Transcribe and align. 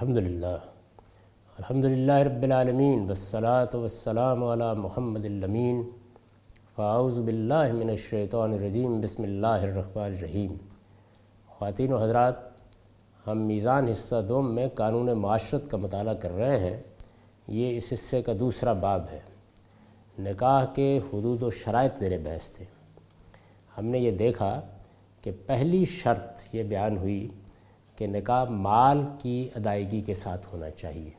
الحمد 0.00 0.18
للہ 0.18 0.56
الحمد 1.58 1.84
للہ 1.84 2.12
رب 2.12 2.42
العالمین، 2.42 3.04
والصلاة 3.04 3.80
والسلام 3.80 4.44
علی 4.44 4.80
محمد 4.80 5.24
الامین۔ 5.24 5.90
فاعوذ 6.76 7.18
باللہ 7.18 7.72
من 7.72 7.90
الشیطان 7.90 8.52
الرجیم، 8.52 9.00
بسم 9.00 9.22
اللہ 9.22 9.46
الرحمن 9.46 10.02
الرحیم۔ 10.02 10.56
خواتین 11.48 11.92
و 11.92 11.96
حضرات، 11.96 12.34
ہم 13.26 13.38
میزان 13.38 13.88
حصہ 13.88 14.14
دوم 14.28 14.54
میں 14.54 14.68
قانون 14.68 15.06
معاشرت 15.06 15.70
کا 15.70 15.76
مطالعہ 15.76 16.14
کر 16.14 16.30
رہے 16.30 16.58
ہیں۔ 16.58 16.82
یہ 17.48 17.76
اس 17.76 17.92
حصے 17.92 18.22
کا 18.22 18.32
دوسرا 18.38 18.72
باب 18.72 19.04
ہے۔ 19.12 19.20
نکاح 20.18 20.64
کے 20.64 20.98
حدود 20.98 21.42
و 21.42 21.50
شرائط 21.50 21.96
زیر 21.96 22.18
بحث 22.18 22.52
تھے۔ 22.52 22.64
ہم 23.78 23.84
نے 23.84 23.98
یہ 23.98 24.10
دیکھا 24.10 24.60
کہ 25.22 25.30
پہلی 25.46 25.84
شرط 25.84 26.54
یہ 26.54 26.62
بیان 26.62 26.96
ہوئی 26.96 27.28
کہ 27.98 28.06
نکاح 28.06 28.44
مال 28.44 29.02
کی 29.18 29.48
ادائیگی 29.56 30.00
کے 30.00 30.14
ساتھ 30.14 30.46
ہونا 30.52 30.70
چاہیے۔ 30.70 31.10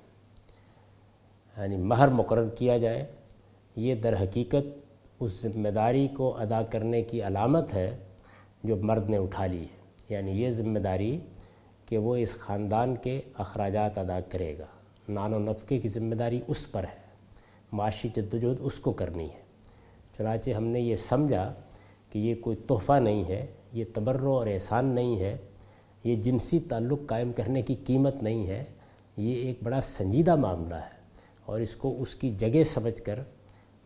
یعنی 1.58 1.78
مہر 1.78 2.08
مقرر 2.08 2.50
کیا 2.50 2.78
جائے۔ 2.78 3.06
یہ 3.76 3.96
در 3.96 4.24
حقیقت 4.24 4.80
اس 5.20 5.42
ذمہ 5.42 5.70
داری 5.70 6.08
کو 6.08 6.38
ادا 6.38 6.62
کرنے 6.62 7.02
کی 7.02 7.24
علامت 7.24 7.74
ہے 7.74 7.98
جو 8.64 8.76
مرد 8.76 9.10
نے 9.10 9.18
اٹھا 9.18 9.46
لی 9.46 9.62
ہے۔ 9.62 9.78
یعنی 10.10 10.32
یہ 10.32 10.52
ذمہ 10.52 10.80
داری 10.80 11.20
کہ 11.86 11.98
وہ 11.98 12.16
اس 12.16 12.38
خاندان 12.40 12.96
کے 12.96 13.22
اخراجات 13.38 13.98
ادا 13.98 14.20
کرے 14.30 14.58
گا۔ 14.58 14.66
نان 15.10 15.34
و 15.34 15.40
نفقے 15.40 15.80
کی 15.80 15.88
ذمہ 15.88 16.16
داری 16.16 16.42
اس 16.48 16.72
پر 16.72 16.84
ہے۔ 16.84 16.98
معاشی 17.72 18.10
جدوجہد 18.16 18.58
اس 18.60 18.80
کو 18.80 18.92
کرنی 18.92 19.26
ہے۔ 19.26 19.42
چنانچہ 20.18 20.50
ہم 20.50 20.64
نے 20.64 20.80
یہ 20.80 20.96
سمجھا 20.96 21.54
کہ 22.10 22.20
یہ 22.20 22.36
کوئی 22.36 22.56
تحفہ 22.56 23.00
نہیں 23.00 23.24
ہے، 23.24 23.46
یہ 23.74 23.86
تبرع 23.94 24.30
اور 24.30 24.48
احسان 24.48 24.86
نہیں 24.86 25.20
ہے۔ 25.20 25.38
یہ 26.03 26.16
جنسی 26.16 26.59
تعلق 26.59 27.00
قائم 27.08 27.31
کرنے 27.31 27.61
کی 27.61 27.75
قیمت 27.75 28.23
نہیں 28.23 28.47
ہے، 28.47 28.64
یہ 29.17 29.36
ایک 29.36 29.59
بڑا 29.64 29.81
سنجیدہ 29.81 30.36
معاملہ 30.36 30.75
ہے 30.75 30.97
اور 31.45 31.61
اس 31.61 31.75
کو 31.75 32.02
اس 32.02 32.16
کی 32.16 32.30
جگہ 32.30 32.64
سمجھ 32.64 33.02
کر 33.02 33.19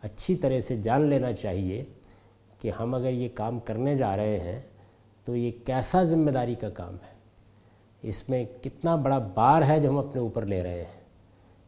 اچھی 0.02 0.36
طرح 0.36 0.60
سے 0.60 0.76
جان 0.76 1.02
لینا 1.02 1.34
چاہیے 1.34 1.84
کہ 2.60 2.72
ہم 2.80 2.94
اگر 2.94 3.14
یہ 3.14 3.30
کام 3.34 3.60
کرنے 3.60 3.96
جا 3.96 4.18
رہے 4.18 4.40
ہیں 4.40 4.60
تو 5.26 5.36
یہ 5.36 5.52
کیسا 5.66 6.04
ذمہ 6.04 6.32
داری 6.32 6.56
کا 6.56 6.70
کام 6.70 6.94
ہے؟ 6.94 7.14
اس 8.02 8.30
میں 8.30 8.46
کتنا 8.62 8.96
بڑا 8.96 9.18
بار 9.34 9.62
ہے 9.68 9.80
جو 9.80 9.90
ہم 9.90 9.98
اپنے 9.98 10.22
اوپر 10.22 10.46
لے 10.46 10.64
رہے 10.64 10.80
ہیں۔ 10.80 11.02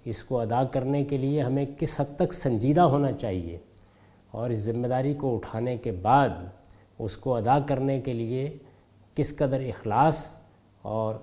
اس 0.06 0.24
کو 0.24 0.40
ادا 0.40 0.64
کرنے 0.64 1.04
کے 1.04 1.18
لیے 1.18 1.42
ہمیں 1.42 1.66
کس 1.78 2.02
حد 2.02 2.16
تک 2.16 2.34
سنجیدہ 2.34 2.82
ہونا 2.82 3.12
چاہیے 3.12 3.58
اور 4.32 4.50
اس 4.50 4.60
ذمہ 4.60 4.88
داری 4.88 5.14
کو 5.14 5.36
اٹھانے 5.36 5.78
کے 5.78 5.92
بعد 5.92 6.30
اس 7.00 7.18
کو 7.18 7.36
ادا 7.36 7.60
کرنے 7.60 8.02
کے 8.02 8.14
لیے 8.14 8.58
کس 9.16 9.36
قدر 9.36 9.60
اخلاص 9.60 10.40
اور 10.82 11.16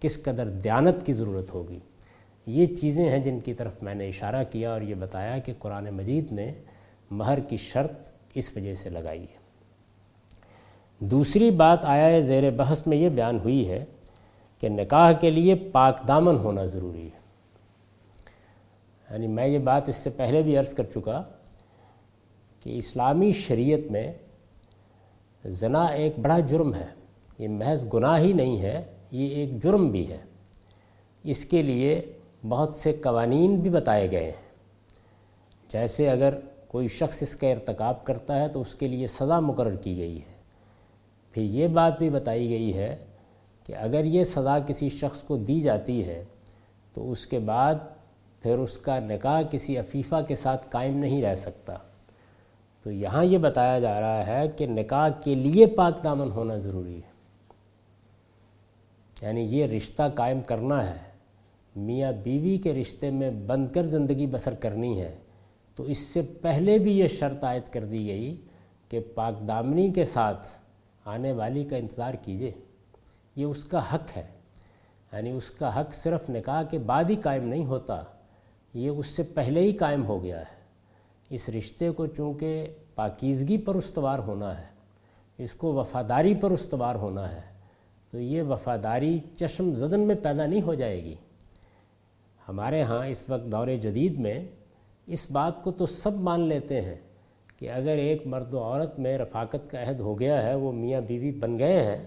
کس 0.00 0.22
قدر 0.22 0.48
دیانت 0.48 1.06
کی 1.06 1.12
ضرورت 1.12 1.54
ہوگی۔ 1.54 1.78
یہ 2.46 2.66
چیزیں 2.66 3.10
ہیں 3.10 3.18
جن 3.18 3.40
کی 3.40 3.54
طرف 3.54 3.82
میں 3.82 3.94
نے 3.94 4.08
اشارہ 4.08 4.44
کیا 4.50 4.72
اور 4.72 4.80
یہ 4.80 4.94
بتایا 4.94 5.38
کہ 5.38 5.52
قرآن 5.58 5.90
مجید 5.90 6.32
نے 6.32 6.52
مہر 7.10 7.40
کی 7.40 7.56
شرط 7.56 8.08
اس 8.34 8.50
وجہ 8.56 8.74
سے 8.74 8.90
لگائی 8.90 9.22
ہے۔ 9.22 9.36
دوسری 10.98 11.50
بات 11.50 11.84
آیا 11.84 12.10
ہے 12.10 12.20
زیر 12.20 12.50
بحث 12.50 12.86
میں 12.86 12.96
یہ 12.96 13.08
بیان 13.08 13.38
ہوئی 13.38 13.68
ہے 13.68 13.84
کہ 14.60 14.68
نکاح 14.68 15.12
کے 15.12 15.30
لیے 15.30 15.54
پاک 15.54 16.08
دامن 16.08 16.36
ہونا 16.36 16.64
ضروری 16.64 17.06
ہے۔ 17.06 17.18
یعنی 19.10 19.26
میں 19.26 19.46
یہ 19.46 19.58
بات 19.58 19.88
اس 19.88 19.96
سے 19.96 20.10
پہلے 20.10 20.42
بھی 20.42 20.56
عرض 20.56 20.74
کر 20.74 20.84
چکا 20.94 21.22
کہ 22.60 22.78
اسلامی 22.78 23.32
شریعت 23.32 23.92
میں 23.92 24.12
زنا 25.44 25.84
ایک 25.84 26.18
بڑا 26.18 26.38
جرم 26.38 26.74
ہے۔ 26.74 26.95
یہ 27.38 27.48
محض 27.48 27.86
گناہ 27.94 28.20
ہی 28.20 28.32
نہیں 28.32 28.60
ہے، 28.60 28.82
یہ 29.10 29.28
ایک 29.28 29.62
جرم 29.62 29.90
بھی 29.90 30.10
ہے۔ 30.10 30.18
اس 31.24 31.44
کے 31.44 31.62
لیے 31.62 32.12
بہت 32.48 32.74
سے 32.74 32.92
قوانین 32.92 33.56
بھی 33.56 33.70
بتائے 33.70 34.10
گئے 34.10 34.24
ہیں۔ 34.24 34.46
جیسے 35.72 36.10
اگر 36.10 36.34
کوئی 36.68 36.88
شخص 36.88 37.22
اس 37.22 37.36
کا 37.36 37.48
ارتکاب 37.48 38.04
کرتا 38.04 38.40
ہے 38.40 38.48
تو 38.48 38.60
اس 38.60 38.74
کے 38.74 38.88
لیے 38.88 39.06
سزا 39.06 39.40
مقرر 39.40 39.76
کی 39.76 39.96
گئی 39.96 40.18
ہے۔ 40.18 40.36
پھر 41.32 41.42
یہ 41.42 41.68
بات 41.68 41.98
بھی 41.98 42.10
بتائی 42.10 42.48
گئی 42.48 42.76
ہے 42.76 42.96
کہ 43.66 43.76
اگر 43.76 44.04
یہ 44.04 44.24
سزا 44.24 44.58
کسی 44.58 44.88
شخص 44.88 45.22
کو 45.22 45.36
دی 45.36 45.60
جاتی 45.60 46.04
ہے 46.04 46.24
تو 46.94 47.12
اس 47.12 47.26
کے 47.26 47.38
بعد 47.38 47.74
پھر 48.42 48.58
اس 48.58 48.78
کا 48.78 48.98
نکاح 48.98 49.42
کسی 49.50 49.78
عفیفہ 49.78 50.16
کے 50.28 50.36
ساتھ 50.36 50.66
قائم 50.70 50.98
نہیں 50.98 51.22
رہ 51.22 51.34
سکتا۔ 51.34 51.76
تو 52.82 52.90
یہاں 52.90 53.24
یہ 53.24 53.38
بتایا 53.38 53.78
جا 53.78 54.00
رہا 54.00 54.26
ہے 54.26 54.48
کہ 54.48 54.66
نکاح 54.66 55.08
کے 55.08 55.34
لیے 55.34 55.66
پاک 55.66 56.04
دامن 56.04 56.30
ہونا 56.30 56.56
ضروری 56.56 56.96
ہے۔ 56.96 57.15
یعنی 59.22 59.40
یہ 59.40 59.66
رشتہ 59.66 60.02
قائم 60.14 60.40
کرنا 60.40 60.90
ہے، 60.90 60.98
میاں 61.76 62.12
بیوی 62.12 62.58
کے 62.58 62.74
رشتے 62.74 63.10
میں 63.10 63.30
بند 63.30 63.68
کر 63.68 63.84
زندگی 63.84 64.26
بسر 64.26 64.54
کرنی 64.54 65.00
ہے، 65.00 65.16
تو 65.74 65.82
اس 65.82 65.98
سے 65.98 66.22
پہلے 66.22 66.78
بھی 66.78 66.98
یہ 66.98 67.06
شرط 67.06 67.44
عائد 67.44 67.62
کر 67.72 67.84
دی 67.84 68.06
گئی 68.08 68.36
کہ 68.88 69.00
پاک 69.14 69.48
دامنی 69.48 69.90
کے 69.90 70.04
ساتھ 70.04 70.46
آنے 71.04 71.32
والی 71.32 71.64
کا 71.64 71.76
انتظار 71.76 72.14
کیجیے۔ 72.14 72.52
یہ 73.36 73.44
اس 73.44 73.64
کا 73.64 73.94
حق 73.94 74.16
ہے۔ 74.16 74.26
یعنی 75.12 75.30
اس 75.30 75.50
کا 75.50 75.80
حق 75.80 75.94
صرف 75.94 76.30
نکاح 76.30 76.62
کے 76.62 76.78
بعد 76.78 77.04
ہی 77.10 77.16
قائم 77.16 77.48
نہیں 77.48 77.64
ہوتا، 77.64 78.02
یہ 78.74 78.88
اس 78.88 79.06
سے 79.06 79.22
پہلے 79.22 79.60
ہی 79.60 79.72
قائم 79.72 80.06
ہو 80.06 80.22
گیا 80.22 80.40
ہے۔ 80.40 80.56
اس 81.30 81.48
رشتے 81.48 81.90
کو 81.90 82.06
چونکہ 82.06 82.66
پاکیزگی 82.94 83.58
پر 83.58 83.74
استوار 83.74 84.18
ہونا 84.18 84.58
ہے، 84.58 84.66
اس 85.38 85.52
کو 85.52 85.74
وفاداری 85.74 86.34
پر 86.34 86.50
استوار 86.50 86.94
ہونا 86.94 87.34
ہے۔ 87.34 87.55
تو 88.10 88.20
یہ 88.20 88.42
وفاداری 88.42 89.18
چشم 89.36 89.74
زدن 89.74 90.00
میں 90.00 90.14
پیدا 90.22 90.46
نہیں 90.46 90.62
ہو 90.62 90.74
جائے 90.74 91.04
گی۔ 91.04 91.14
ہمارے 92.48 92.82
ہاں 92.82 93.06
اس 93.06 93.30
وقت 93.30 93.52
دور 93.52 93.68
جدید 93.68 94.18
میں 94.18 94.44
اس 95.06 95.30
بات 95.30 95.64
کو 95.64 95.72
تو 95.72 95.86
سب 95.86 96.12
مان 96.12 96.40
لیتے 96.40 96.80
ہیں 96.80 96.94
کہ 97.56 97.70
اگر 97.70 97.96
ایک 97.98 98.26
مرد 98.26 98.54
و 98.54 98.58
عورت 98.58 98.98
میں 98.98 99.18
رفاقت 99.18 99.70
کا 99.70 99.90
عہد 99.90 100.00
ہو 100.00 100.20
گیا 100.20 100.42
ہے، 100.42 100.54
وہ 100.54 100.72
میاں 100.72 101.00
بیوی 101.00 101.32
بن 101.32 101.58
گئے 101.58 101.82
ہیں، 101.82 102.04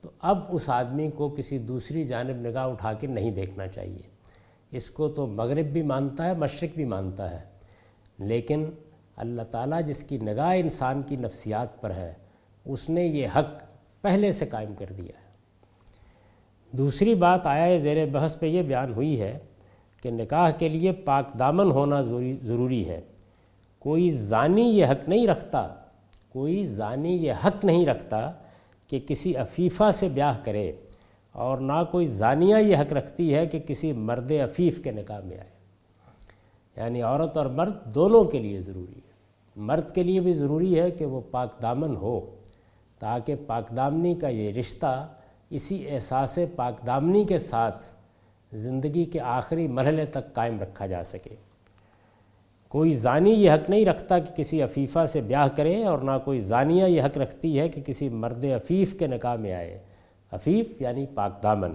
تو 0.00 0.08
اب 0.20 0.38
اس 0.48 0.68
آدمی 0.68 1.10
کو 1.10 1.28
کسی 1.28 1.58
دوسری 1.58 2.04
جانب 2.04 2.48
نگاہ 2.48 2.66
اٹھا 2.66 2.92
کے 2.92 3.06
نہیں 3.06 3.30
دیکھنا 3.30 3.66
چاہیے۔ 3.66 4.10
اس 4.70 4.90
کو 4.90 5.08
تو 5.08 5.26
مغرب 5.26 5.66
بھی 5.66 5.82
مانتا 5.82 6.26
ہے، 6.26 6.34
مشرق 6.34 6.76
بھی 6.76 6.84
مانتا 6.84 7.30
ہے۔ 7.30 7.44
لیکن 8.18 8.64
اللہ 9.16 9.42
تعالیٰ 9.42 9.84
جس 9.84 10.04
کی 10.04 10.18
نگاہ 10.18 10.56
انسان 10.56 11.02
کی 11.02 11.16
نفسیات 11.16 11.80
پر 11.80 11.90
ہے، 11.90 12.14
اس 12.64 12.90
نے 12.90 13.06
یہ 13.06 13.28
حق 13.36 13.62
پہلے 14.00 14.32
سے 14.32 14.46
قائم 14.46 14.74
کر 14.78 14.86
دیا 14.96 15.20
ہے۔ 15.20 15.29
دوسری 16.72 17.14
بات 17.14 17.46
آیا 17.46 17.64
ہے 17.64 17.78
زیر 17.78 18.06
بحث 18.06 18.38
پہ 18.38 18.46
یہ 18.46 18.62
بیان 18.62 18.92
ہوئی 18.92 19.20
ہے 19.20 19.38
کہ 20.02 20.10
نکاح 20.10 20.50
کے 20.50 20.68
لیے 20.68 20.92
پاک 20.92 21.38
دامن 21.38 21.70
ہونا 21.70 22.00
ضروری 22.42 22.88
ہے۔ 22.88 23.00
کوئی 23.78 24.10
زانی 24.10 24.62
یہ 24.62 24.86
حق 24.86 25.08
نہیں 25.08 25.26
رکھتا، 25.26 25.68
کوئی 26.28 26.66
زانی 26.66 27.16
یہ 27.16 27.32
حق 27.46 27.64
نہیں 27.64 27.86
رکھتا 27.86 28.32
کہ 28.86 29.00
کسی 29.06 29.36
عفیفہ 29.36 29.90
سے 29.90 30.08
بیاہ 30.08 30.38
کرے 30.44 30.72
اور 31.32 31.58
نہ 31.58 31.84
کوئی 31.90 32.06
زانیہ 32.06 32.56
یہ 32.56 32.76
حق 32.76 32.92
رکھتی 32.92 33.34
ہے 33.34 33.46
کہ 33.46 33.58
کسی 33.58 33.92
مرد 33.92 34.30
عفیف 34.30 34.84
کے 34.84 34.90
نکاح 34.90 35.20
میں 35.24 35.38
آئے۔ 35.38 35.50
یعنی 36.76 37.02
عورت 37.02 37.36
اور 37.36 37.46
مرد 37.46 37.94
دونوں 37.94 38.24
کے 38.24 38.38
لیے 38.38 38.62
ضروری 38.62 38.94
ہے۔ 38.94 39.10
مرد 39.56 39.94
کے 39.94 40.02
لیے 40.02 40.20
بھی 40.20 40.32
ضروری 40.32 40.80
ہے 40.80 40.90
کہ 40.90 41.04
وہ 41.04 41.20
پاک 41.30 41.62
دامن 41.62 41.96
ہو، 41.96 42.36
تاکہ 42.98 43.34
پاک 43.46 43.76
دامنی 43.76 44.14
کا 44.14 44.28
یہ 44.28 44.52
رشتہ 44.52 45.08
اسی 45.50 45.90
احساس 45.90 46.38
پاک 46.56 46.86
دامنی 46.86 47.24
کے 47.24 47.38
ساتھ 47.38 47.84
زندگی 48.52 49.04
کے 49.04 49.20
آخری 49.20 49.68
مرحلے 49.68 50.04
تک 50.04 50.34
قائم 50.34 50.60
رکھا 50.60 50.86
جا 50.86 51.04
سکے۔ 51.04 51.34
کوئی 52.68 52.92
زانی 52.92 53.30
یہ 53.30 53.50
حق 53.50 53.70
نہیں 53.70 53.86
رکھتا 53.86 54.18
کہ 54.18 54.32
کسی 54.36 54.62
عفیفہ 54.62 55.06
سے 55.06 55.20
بیاہ 55.20 55.48
کرے 55.48 55.84
اور 55.84 55.98
نہ 55.98 56.10
کوئی 56.24 56.40
زانیہ 56.40 56.84
یہ 56.84 57.02
حق 57.02 57.18
رکھتی 57.18 57.60
ہے 57.60 57.68
کہ 57.68 57.82
کسی 57.82 58.08
مرد 58.08 58.44
عفیف 58.44 58.98
کے 58.98 59.06
نکاح 59.06 59.36
میں 59.36 59.52
آئے۔ 59.52 59.78
عفیف 60.32 60.66
یعنی 60.80 61.06
پاک 61.14 61.42
دامن۔ 61.42 61.72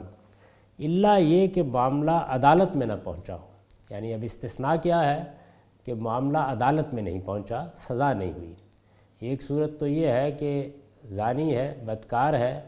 اللہ 0.80 1.19
یہ 1.19 1.48
کہ 1.48 1.63
معاملہ 1.63 2.12
عدالت 2.12 2.75
میں 2.75 2.88
نہ 2.88 2.94
پہنچا 3.04 3.36
ہو۔ 3.36 3.48
یعنی 3.89 4.13
اب 4.13 4.19
استثناء 4.24 4.75
کیا 4.83 5.16
ہے 5.16 5.24
کہ 5.83 5.94
معاملہ 5.94 6.38
عدالت 6.38 6.94
میں 6.94 7.04
نہیں 7.04 7.19
پہنچا، 7.25 7.63
سزا 7.75 8.13
نہیں 8.13 8.33
ہوئی۔ 8.33 8.54
ایک 9.19 9.42
صورت 9.42 9.80
تو 9.80 9.88
یہ 9.88 10.07
ہے 10.07 10.31
کہ 10.31 10.69
زانی 11.06 11.56
ہے، 11.56 11.75
بدکار 11.86 12.33
ہے 12.33 12.62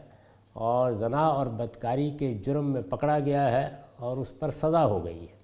اور 0.52 0.92
زنا 0.92 1.26
اور 1.26 1.46
بدکاری 1.46 2.10
کے 2.10 2.34
جرم 2.34 2.72
میں 2.72 2.82
پکڑا 2.82 3.18
گیا 3.18 3.52
ہے 3.52 3.68
اور 3.96 4.16
اس 4.16 4.38
پر 4.38 4.50
سزا 4.50 4.86
ہو 4.86 5.04
گئی 5.04 5.20
ہے۔ 5.20 5.38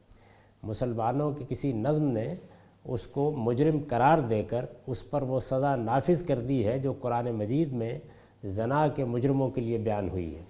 مسلمانوں 0.62 1.32
کے 1.32 1.44
کسی 1.48 1.72
نظم 1.72 2.04
نے 2.04 2.34
اس 2.84 3.06
کو 3.06 3.30
مجرم 3.30 3.78
قرار 3.88 4.18
دے 4.18 4.42
کر 4.42 4.64
اس 4.86 5.10
پر 5.10 5.22
وہ 5.22 5.40
سزا 5.40 5.76
نافذ 5.76 6.22
کر 6.22 6.40
دی 6.40 6.66
ہے 6.66 6.78
جو 6.78 6.92
قرآن 6.92 7.30
مجید 7.30 7.72
میں 7.72 7.98
زنا 8.44 8.88
کے 8.88 9.04
مجرموں 9.04 9.50
کے 9.50 9.60
لیے 9.60 9.78
بیان 9.78 10.08
ہوئی 10.08 10.36
ہے۔ 10.36 10.42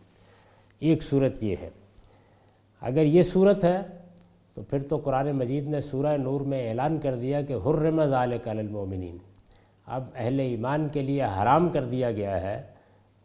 ایک 0.78 1.02
صورت 1.02 1.42
یہ 1.42 1.56
ہے۔ 1.62 1.70
اگر 2.80 3.04
یہ 3.04 3.22
صورت 3.22 3.64
ہے 3.64 3.78
تو 4.54 4.62
پھر 4.62 4.82
تو 4.82 4.96
قرآن 4.96 5.32
مجید 5.32 5.68
نے 5.68 5.80
سورہ 5.80 6.16
نور 6.16 6.40
میں 6.40 6.68
اعلان 6.68 6.98
کر 6.98 7.14
دیا 7.14 7.42
کہ 7.42 7.52
حرم 7.52 8.04
ذالک 8.04 8.48
علی 8.48 8.58
المومنین 8.58 9.16
اب 9.86 10.04
اہل 10.14 10.40
ایمان 10.40 10.88
کے 10.88 11.02
لیے 11.02 11.24
حرام 11.24 11.68
کر 11.68 11.84
دیا 11.84 12.12
گیا 12.12 12.40
ہے 12.40 12.62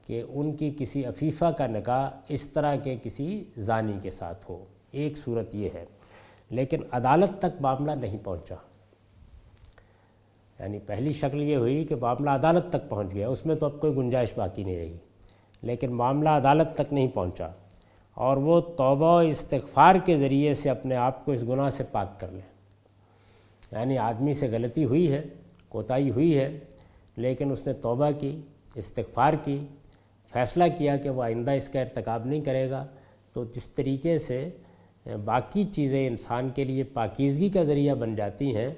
کہ 0.10 0.24
ان 0.30 0.56
کی 0.56 0.76
کسی 0.78 1.06
عفیفہ 1.06 1.46
کا 1.46 1.68
نکاح 1.68 2.10
اس 2.30 2.50
طرح 2.50 2.76
کے 2.76 2.98
کسی 3.04 3.44
زانی 3.58 3.94
کے 4.02 4.12
ساتھ 4.12 4.52
ہو۔ 4.52 4.66
ایک 4.92 5.18
صورت 5.18 5.56
یہ 5.56 5.70
ہے۔ 5.74 5.86
لیکن 6.50 6.80
عدالت 6.92 7.42
تک 7.42 7.62
معاملہ 7.62 7.92
نہیں 7.92 8.18
پہنچا۔ 8.24 8.56
یعنی 10.60 10.80
پہلی 10.80 11.12
شکل 11.12 11.42
یہ 11.42 11.56
ہوئی 11.56 11.84
کہ 11.84 11.96
معاملہ 11.96 12.30
عدالت 12.30 12.64
تک 12.70 12.90
پہنچ 12.90 13.14
گیا۔ 13.14 13.30
اس 13.30 13.46
میں 13.46 13.56
تو 13.56 13.66
اب 13.66 13.72
کوئی 13.82 13.96
گنجائش 13.96 14.34
باقی 14.36 14.64
نہیں 14.64 14.78
رہی۔ 14.78 14.98
لیکن 15.62 15.92
معاملہ 15.92 16.30
عدالت 16.30 16.78
تک 16.78 16.94
نہیں 16.94 17.08
پہنچا۔ 17.08 17.48
اور 18.14 18.38
وہ 18.38 18.62
توبہ 18.62 19.14
و 19.14 19.18
استغفار 19.18 19.96
کے 20.06 20.18
ذریعے 20.18 20.54
سے 20.54 20.70
اپنے 20.70 20.96
آپ 20.96 21.26
کو 21.26 21.32
اس 21.32 21.44
گناہ 21.44 21.70
سے 21.70 21.84
پاک 21.92 22.20
کر 22.20 22.32
لیں 22.32 22.50
یعنی 23.72 23.98
آدمی 23.98 24.34
سے 24.34 24.48
غلطی 24.52 24.86
ہوئی 24.86 25.12
ہے، 25.12 25.24
کوتاہی 25.70 26.10
ہوئی 26.10 26.38
ہے، 26.38 26.60
لیکن 27.16 27.52
اس 27.52 27.68
نے 27.68 27.74
توبہ 27.74 28.10
کی، 28.20 28.42
استغفار 28.76 29.34
کی 29.34 29.60
فیصلہ 30.34 30.64
کیا 30.78 30.98
کہ 30.98 31.10
وہ 31.10 31.24
آئندہ 31.24 31.52
اس 31.52 31.70
کا 31.70 31.82
ارتکاب 31.82 32.26
نہیں 32.26 32.42
کرے 32.42 32.70
گا۔ 32.70 32.86
تو 33.34 33.46
جس 33.46 33.70
طریقے 33.70 34.18
سے 34.18 34.50
باقی 35.26 35.64
چیزیں 35.64 36.08
انسان 36.08 36.50
کے 36.50 36.64
لیے 36.64 36.84
پاکیزگی 36.84 37.50
کا 37.50 37.64
ذریعہ 37.64 37.96
بن 37.96 38.16
جاتی 38.16 38.56
ہیں، 38.56 38.70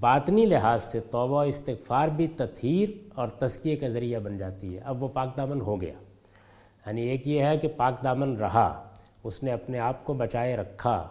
باطنی 0.00 0.46
لحاظ 0.46 0.82
سے 0.82 1.00
توبہ 1.00 1.34
و 1.34 1.38
استغفار 1.38 2.08
بھی 2.08 2.26
تطہیر 2.26 2.88
اور 3.14 3.28
تزکیے 3.28 3.76
کا 3.76 3.88
ذریعہ 3.88 4.20
بن 4.20 4.38
جاتی 4.38 4.76
ہے۔ 4.76 4.80
اب 4.84 5.02
وہ 5.02 5.08
پاک 5.08 5.36
دامن 5.36 5.60
ہو 5.60 5.80
گیا۔ 5.80 5.94
یعنی 6.86 7.02
ایک 7.02 7.28
یہ 7.28 7.42
ہے 7.42 7.58
کہ 7.58 7.68
پاک 7.68 8.04
دامن 8.04 8.36
رہا، 8.36 8.88
اس 9.24 9.42
نے 9.42 9.52
اپنے 9.52 9.78
آپ 9.78 10.04
کو 10.04 10.14
بچائے 10.14 10.56
رکھا، 10.56 11.08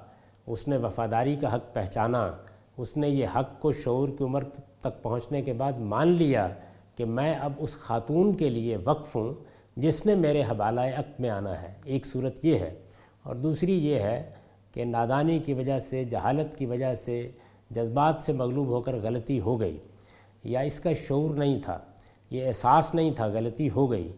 اس 0.47 0.67
نے 0.67 0.77
وفاداری 0.77 1.35
کا 1.35 1.55
حق 1.55 1.73
پہچانا، 1.73 2.31
اس 2.77 2.97
نے 2.97 3.09
یہ 3.09 3.27
حق 3.35 3.61
کو 3.61 3.71
شعور 3.71 4.09
کی 4.09 4.23
عمر 4.23 4.43
تک 4.79 5.03
پہنچنے 5.03 5.41
کے 5.41 5.53
بعد 5.53 5.73
مان 5.73 6.07
لیا 6.07 6.47
کہ 6.95 7.05
میں 7.05 7.33
اب 7.33 7.53
اس 7.57 7.77
خاتون 7.77 8.35
کے 8.35 8.49
لیے 8.49 8.77
وقف 8.77 9.15
ہوں۔ 9.15 9.50
جس 9.75 10.05
نے 10.05 10.15
میرے 10.15 10.41
حوالہ 10.41 10.81
عقد 10.81 11.19
میں 11.19 11.29
آنا 11.29 11.61
ہے، 11.61 11.73
ایک 11.83 12.05
صورت 12.05 12.45
یہ 12.45 12.57
ہے۔ 12.57 12.73
اور 13.23 13.35
دوسری 13.35 13.85
یہ 13.85 13.99
ہے 13.99 14.29
کہ 14.73 14.85
نادانی 14.85 15.39
کی 15.39 15.53
وجہ 15.53 15.79
سے، 15.79 16.03
جہالت 16.03 16.57
کی 16.57 16.65
وجہ 16.65 16.95
سے، 16.95 17.29
جذبات 17.69 18.15
سے 18.21 18.33
مغلوب 18.33 18.67
ہو 18.67 18.81
کر 18.81 18.95
غلطی 19.03 19.39
ہو 19.39 19.59
گئی۔ 19.59 19.77
یا 20.43 20.59
اس 20.59 20.79
کا 20.79 20.93
شعور 20.93 21.35
نہیں 21.35 21.59
تھا، 21.65 21.79
یہ 22.31 22.47
احساس 22.47 22.95
نہیں 22.95 23.11
تھا، 23.11 23.25
غلطی 23.25 23.69
ہو 23.69 23.91
گئی۔ 23.91 24.11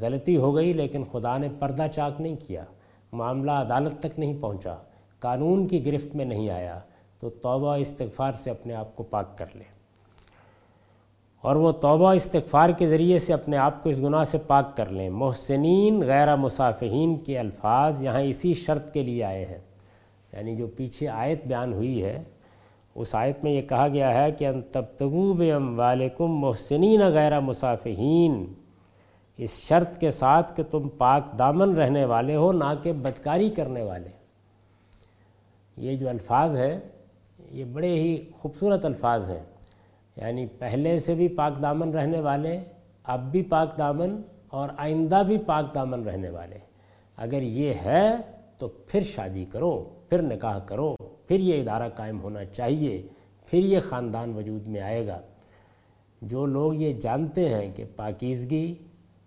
غلطی 0.00 0.36
ہو 0.36 0.56
گئی 0.56 0.72
لیکن 0.72 1.04
خدا 1.04 1.38
نے 1.38 1.48
پردہ 1.58 1.86
چاک 1.94 2.20
نہیں 2.20 2.36
کیا، 2.46 2.64
معاملہ 3.12 3.50
عدالت 3.50 4.02
تک 4.02 4.18
نہیں 4.18 4.40
پہنچا۔ 4.40 4.74
قانون 5.18 5.68
کی 5.68 5.86
گرفت 5.86 6.16
میں 6.16 6.24
نہیں 6.24 6.50
آیا، 6.50 6.78
تو 7.20 7.30
توبہ 7.30 7.76
استغفار 7.76 8.32
سے 8.32 8.50
اپنے 8.50 8.74
آپ 8.74 8.96
کو 8.96 9.02
پاک 9.02 9.38
کر 9.38 9.46
لے۔ 9.54 9.75
اور 11.40 11.56
وہ 11.56 11.72
توبہ 11.72 12.12
استغفار 12.12 12.70
کے 12.70 12.86
ذریعے 12.86 13.18
سے 13.18 13.32
اپنے 13.32 13.56
آپ 13.56 13.82
کو 13.82 13.88
اس 13.88 13.98
گناہ 13.98 14.24
سے 14.24 14.38
پاک 14.46 14.76
کر 14.76 14.86
لیں۔ 14.86 15.10
محسنین 15.10 16.00
غیر 16.00 16.36
مصافحین 16.36 17.16
کے 17.16 17.38
الفاظ 17.38 18.04
یہاں 18.04 18.20
اسی 18.20 18.54
شرط 18.54 18.92
کے 18.92 19.02
لیے 19.02 19.24
آئے 19.24 19.44
ہیں۔ 19.44 19.58
یعنی 20.32 20.56
جو 20.56 20.66
پیچھے 20.66 21.08
آیت 21.08 21.46
بیان 21.46 21.72
ہوئی 21.72 22.02
ہے، 22.02 22.22
اس 22.94 23.14
آیت 23.14 23.44
میں 23.44 23.52
یہ 23.52 23.62
کہا 23.62 23.88
گیا 23.88 24.22
ہے 24.22 24.32
کہ 24.32 24.46
ان 24.46 24.62
تبتغوب 24.62 25.42
ام 25.56 25.78
والکم 25.78 26.26
محسنین 26.26 27.00
غیر 27.00 27.40
مصافحین 27.40 28.52
اس 29.36 29.50
شرط 29.50 30.00
کے 30.00 30.10
ساتھ 30.10 30.56
کہ 30.56 30.62
تم 30.70 30.88
پاک 30.88 31.38
دامن 31.38 31.74
رہنے 31.74 32.04
والے 32.04 32.36
ہو، 32.36 32.52
نہ 32.52 32.74
کہ 32.82 32.92
بدکاری 32.92 33.50
کرنے 33.50 33.82
والے۔ 33.82 34.08
یہ 35.76 35.96
جو 35.96 36.08
الفاظ 36.08 36.56
ہے 36.56 36.78
یہ 37.50 37.64
بڑے 37.64 37.88
ہی 37.88 38.24
خوبصورت 38.38 38.84
الفاظ 38.84 39.30
ہیں۔ 39.30 39.55
یعنی 40.16 40.46
پہلے 40.46 40.98
سے 40.98 41.14
بھی 41.14 41.28
پاک 41.28 41.62
دامن 41.62 41.90
رہنے 41.90 42.20
والے، 42.20 42.60
اب 43.04 43.30
بھی 43.30 43.42
پاک 43.42 43.78
دامن 43.78 44.20
اور 44.48 44.68
آئندہ 44.76 45.22
بھی 45.26 45.38
پاک 45.38 45.74
دامن 45.74 46.02
رہنے 46.02 46.30
والے۔ 46.30 46.58
اگر 47.16 47.42
یہ 47.42 47.74
ہے 47.74 48.14
تو 48.58 48.68
پھر 48.68 49.02
شادی 49.02 49.44
کرو، 49.44 49.84
پھر 50.08 50.22
نکاح 50.22 50.58
کرو، 50.58 50.96
پھر 51.28 51.40
یہ 51.40 51.60
ادارہ 51.60 51.88
قائم 51.88 52.20
ہونا 52.20 52.44
چاہیے، 52.44 53.02
پھر 53.46 53.58
یہ 53.58 53.80
خاندان 53.80 54.34
وجود 54.34 54.66
میں 54.66 54.80
آئے 54.80 55.06
گا۔ 55.06 55.20
جو 56.22 56.46
لوگ 56.46 56.74
یہ 56.74 56.92
جانتے 57.00 57.48
ہیں 57.48 57.72
کہ 57.74 57.84
پاکیزگی، 57.96 58.74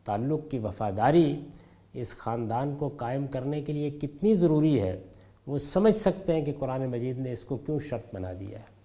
تعلق 0.06 0.52
کی 0.52 0.60
وفاداری 0.60 1.46
اس 1.94 2.16
خاندان 2.16 2.76
کو 2.76 2.88
قائم 2.88 3.28
کرنے 3.28 3.62
کے 3.62 3.74
لیے 3.74 3.90
کتنی 3.90 4.36
ضروری 4.36 4.82
ہے، 4.82 5.00
وہ 5.48 5.58
سمجھ 5.58 5.96
سکتے 5.96 6.34
ہیں 6.34 6.46
کہ 6.46 6.54
قرآن 6.60 6.86
مجید 6.86 7.20
نے 7.20 7.32
اس 7.32 7.44
کو 7.44 7.58
کیوں 7.58 7.80
شرط 7.80 8.16
بنا 8.16 8.34
دیا 8.40 8.60
ہے۔ 8.60 8.79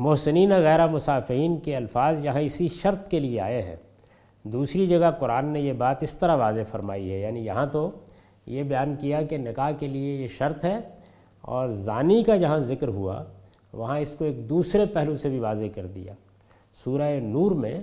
محسنین 0.00 0.50
غیر 0.50 0.86
مسافین 0.86 1.56
کے 1.56 1.76
الفاظ 1.76 2.24
یہاں 2.24 2.40
اسی 2.40 2.68
شرط 2.68 3.08
کے 3.08 3.20
لیے 3.20 3.40
آئے 3.40 3.62
ہیں۔ 3.62 3.76
دوسری 4.44 4.86
جگہ 4.86 5.10
قرآن 5.18 5.46
نے 5.46 5.60
یہ 5.60 5.72
بات 5.72 6.02
اس 6.02 6.18
طرح 6.18 6.36
واضح 6.36 6.60
فرمائی 6.70 7.12
ہے 7.12 7.18
یعنی 7.18 7.44
یہاں 7.46 7.66
تو 7.66 7.90
یہ 8.46 8.62
بیان 8.62 8.96
کیا 8.96 9.22
کہ 9.22 9.38
نکاح 9.38 9.70
کے 9.70 9.88
لیے 9.88 10.14
یہ 10.22 10.28
شرط 10.28 10.64
ہے 10.64 10.80
اور 11.40 11.68
زانی 11.68 12.22
کا 12.24 12.36
جہاں 12.36 12.58
ذکر 12.58 12.88
ہوا، 12.88 13.24
وہاں 13.72 13.98
اس 13.98 14.14
کو 14.18 14.24
ایک 14.24 14.50
دوسرے 14.50 14.86
پہلو 14.86 15.16
سے 15.16 15.28
بھی 15.28 15.38
واضح 15.38 15.64
کر 15.74 15.86
دیا۔ 15.86 16.14
سورہ 16.84 17.20
نور 17.20 17.50
میں 17.50 17.80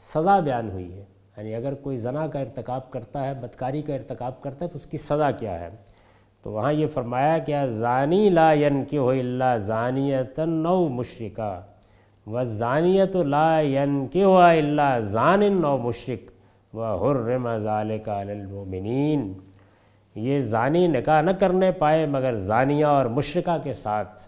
سزا 0.00 0.40
بیان 0.40 0.70
ہوئی 0.70 0.92
ہے 0.92 1.04
یعنی 1.36 1.54
اگر 1.54 1.74
کوئی 1.74 1.96
زنا 1.96 2.26
کا 2.26 2.40
ارتکاب 2.40 2.90
کرتا 2.90 3.26
ہے، 3.28 3.34
بدکاری 3.34 3.82
کا 3.82 3.94
ارتکاب 3.94 4.42
کرتا 4.42 4.64
ہے 4.64 4.70
تو 4.70 4.78
اس 4.78 4.86
کی 4.86 4.98
سزا 4.98 5.30
کیا 5.30 5.60
ہے؟ 5.60 5.68
تو 6.44 6.52
وہاں 6.52 6.72
یہ 6.72 6.86
فرمایا 6.86 7.36
کیا 7.38 7.64
زانی 7.66 8.28
لا 8.30 8.52
ین 8.52 8.84
کی 8.84 8.98
ہو 8.98 9.08
اللہ 9.08 9.90
نو 10.38 10.88
مشرقہ 10.88 11.60
و 12.26 12.42
ذانیت 12.44 13.16
لا 13.16 13.60
ین 13.60 14.06
کی 14.06 14.22
ہو 14.22 14.36
اللہ 14.36 14.98
ذان 15.02 15.42
نو 15.52 15.76
مشرق 15.78 16.30
و 16.74 16.94
حرم 16.96 17.48
ذالک 17.58 18.08
علی 18.08 18.32
المؤمنین۔ 18.32 19.32
یہ 20.16 20.40
زانی 20.40 20.86
نکاح 20.86 21.20
نہ 21.22 21.30
کرنے 21.40 21.70
پائے 21.72 22.06
مگر 22.06 22.34
زانیہ 22.34 22.84
اور 22.84 23.06
مشرقہ 23.06 23.56
کے 23.64 23.74
ساتھ، 23.74 24.20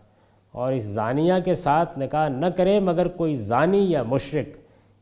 اور 0.54 0.72
اس 0.72 0.82
زانیہ 0.82 1.34
کے 1.44 1.54
ساتھ 1.54 1.98
نکاح 1.98 2.28
نہ 2.28 2.46
کرے 2.56 2.78
مگر 2.80 3.08
کوئی 3.08 3.34
زانی 3.34 3.84
یا 3.90 4.02
مشرق 4.02 4.56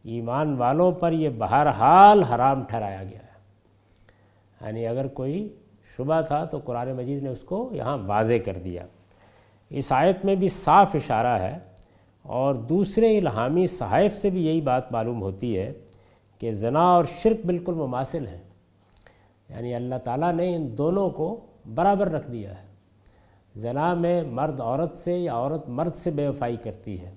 ایمان 0.04 0.54
والوں 0.54 0.92
پر 0.92 1.12
یہ 1.12 1.28
بہرحال 1.38 2.22
حرام 2.22 2.62
ٹھہرایا 2.68 3.02
گیا۔ 3.02 3.18
ہے 3.18 4.66
یعنی 4.66 4.86
اگر 4.86 5.06
کوئی 5.08 5.48
شبہ 5.96 6.20
تھا 6.20 6.44
تو 6.44 6.58
قرآن 6.58 6.92
مجید 6.92 7.22
نے 7.22 7.28
اس 7.28 7.44
کو 7.44 7.68
یہاں 7.72 7.98
واضح 7.98 8.34
کر 8.44 8.54
دیا۔ 8.54 8.86
اس 9.70 9.92
آیت 9.92 10.24
میں 10.24 10.34
بھی 10.34 10.48
صاف 10.48 10.90
اشارہ 10.94 11.38
ہے 11.38 11.58
اور 12.22 12.54
دوسرے 12.54 13.18
الہامی 13.18 13.66
صحائف 13.66 14.16
سے 14.16 14.30
بھی 14.30 14.46
یہی 14.46 14.60
بات 14.60 14.92
معلوم 14.92 15.22
ہوتی 15.22 15.58
ہے 15.58 15.72
کہ 16.38 16.52
زنا 16.52 16.82
اور 16.82 17.04
شرک 17.04 17.46
بالکل 17.46 17.74
مماثل 17.74 18.26
ہیں۔ 18.26 18.42
یعنی 19.48 19.74
اللہ 19.74 19.94
تعالیٰ 20.04 20.32
نے 20.32 20.56
ان 20.56 20.78
دونوں 20.78 21.10
کو 21.10 21.40
برابر 21.74 22.10
رکھ 22.10 22.30
دیا 22.30 22.50
ہے۔ 22.50 22.66
زنا 23.56 23.94
میں 23.94 24.22
مرد 24.22 24.60
عورت 24.60 24.96
سے 24.96 25.18
یا 25.18 25.34
عورت 25.34 25.68
مرد 25.68 25.94
سے 25.94 26.10
بے 26.10 26.28
وفائی 26.28 26.56
کرتی 26.56 27.00
ہے 27.00 27.14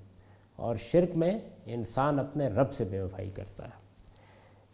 اور 0.56 0.76
شرک 0.76 1.16
میں 1.16 1.38
انسان 1.66 2.18
اپنے 2.18 2.48
رب 2.48 2.72
سے 2.72 2.84
بے 2.84 3.00
وفائی 3.00 3.30
کرتا 3.30 3.64
ہے۔ 3.64 3.83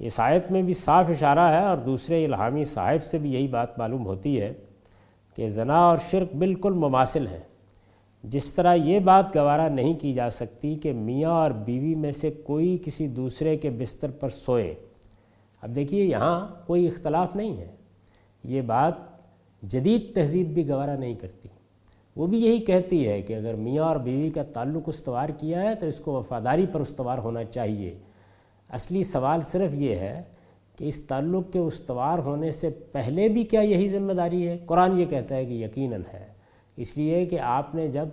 اس 0.01 0.21
آیت 0.21 0.51
میں 0.51 0.63
بھی 0.63 0.75
صاف 0.75 1.07
اشارہ 1.09 1.61
ہے 1.61 1.65
اور 1.65 1.79
دوسرے 1.79 2.25
الہامی 2.25 2.65
صاحب 2.65 3.05
سے 3.05 3.19
بھی 3.19 3.33
یہی 3.33 3.49
بات 3.49 3.79
معلوم 3.79 4.07
ہوتی 4.07 4.41
ہے 4.41 4.53
کہ 5.37 5.49
زنا 5.49 5.77
اور 5.77 5.99
شرک 6.11 6.37
بالکل 6.37 6.73
مماثل 6.73 7.27
ہیں۔ 7.27 7.41
جس 8.25 8.55
طرح 8.55 8.75
یہ 8.75 8.99
بات 8.99 9.37
گوارہ 9.37 9.69
نہیں 9.69 9.95
کی 9.95 10.13
جا 10.13 10.31
سکتی 10.31 10.75
کہ 10.75 10.93
میاں 10.93 11.31
اور 11.31 11.51
بیوی 11.51 11.95
میں 11.95 12.13
سے 12.13 12.31
کوئی 12.31 12.79
کسی 12.85 13.09
دوسرے 13.09 13.57
کے 13.57 13.71
بستر 13.71 14.11
پر 14.11 14.29
سوئے۔ 14.29 14.75
اب 15.63 15.75
دیکھیے 15.75 16.05
یہاں 16.05 16.49
کوئی 16.67 16.87
اختلاف 16.87 17.37
نہیں 17.37 17.57
ہے۔ 17.57 17.69
یہ 18.45 18.61
بات 18.61 18.95
جدید 19.63 20.15
تہذیب 20.15 20.55
بھی 20.55 20.69
گوارہ 20.69 20.97
نہیں 20.97 21.15
کرتی۔ 21.15 21.49
وہ 22.17 22.27
بھی 22.27 22.41
یہی 22.41 22.59
کہتی 22.59 23.09
ہے 23.09 23.23
کہ 23.23 23.37
اگر 23.37 23.55
میاں 23.55 23.85
اور 23.85 23.97
بیوی 23.97 24.31
کا 24.31 24.43
تعلق 24.43 24.83
استوار 24.87 25.29
کیا 25.29 25.63
ہے 25.63 25.75
تو 25.75 25.87
اس 25.87 25.99
کو 25.99 26.13
وفاداری 26.13 26.67
پر 26.73 26.81
استوار 26.81 27.19
ہونا 27.19 27.45
چاہیے۔ 27.45 27.99
اصلی 28.71 29.03
سوال 29.03 29.41
صرف 29.45 29.75
یہ 29.75 29.95
ہے 29.95 30.23
کہ 30.77 30.85
اس 30.85 31.01
تعلق 31.01 31.53
کے 31.53 31.59
استوار 31.59 32.19
ہونے 32.19 32.51
سے 32.51 32.71
پہلے 32.71 33.29
بھی 33.29 33.45
کیا 33.45 33.61
یہی 33.61 33.89
ذمہ 33.89 34.13
داری 34.13 34.49
ہے؟ 34.49 34.59
قرآن 34.67 35.01
یہ 35.01 35.05
کہتا 35.05 35.35
ہے 35.35 35.45
کہ 35.45 35.53
یقیناً 35.53 36.03
ہے۔ 36.13 36.27
اس 36.77 36.97
لیے 36.97 37.27
کہ 37.27 37.41
آپ 37.41 37.75
نے 37.75 37.89
جب 37.89 38.09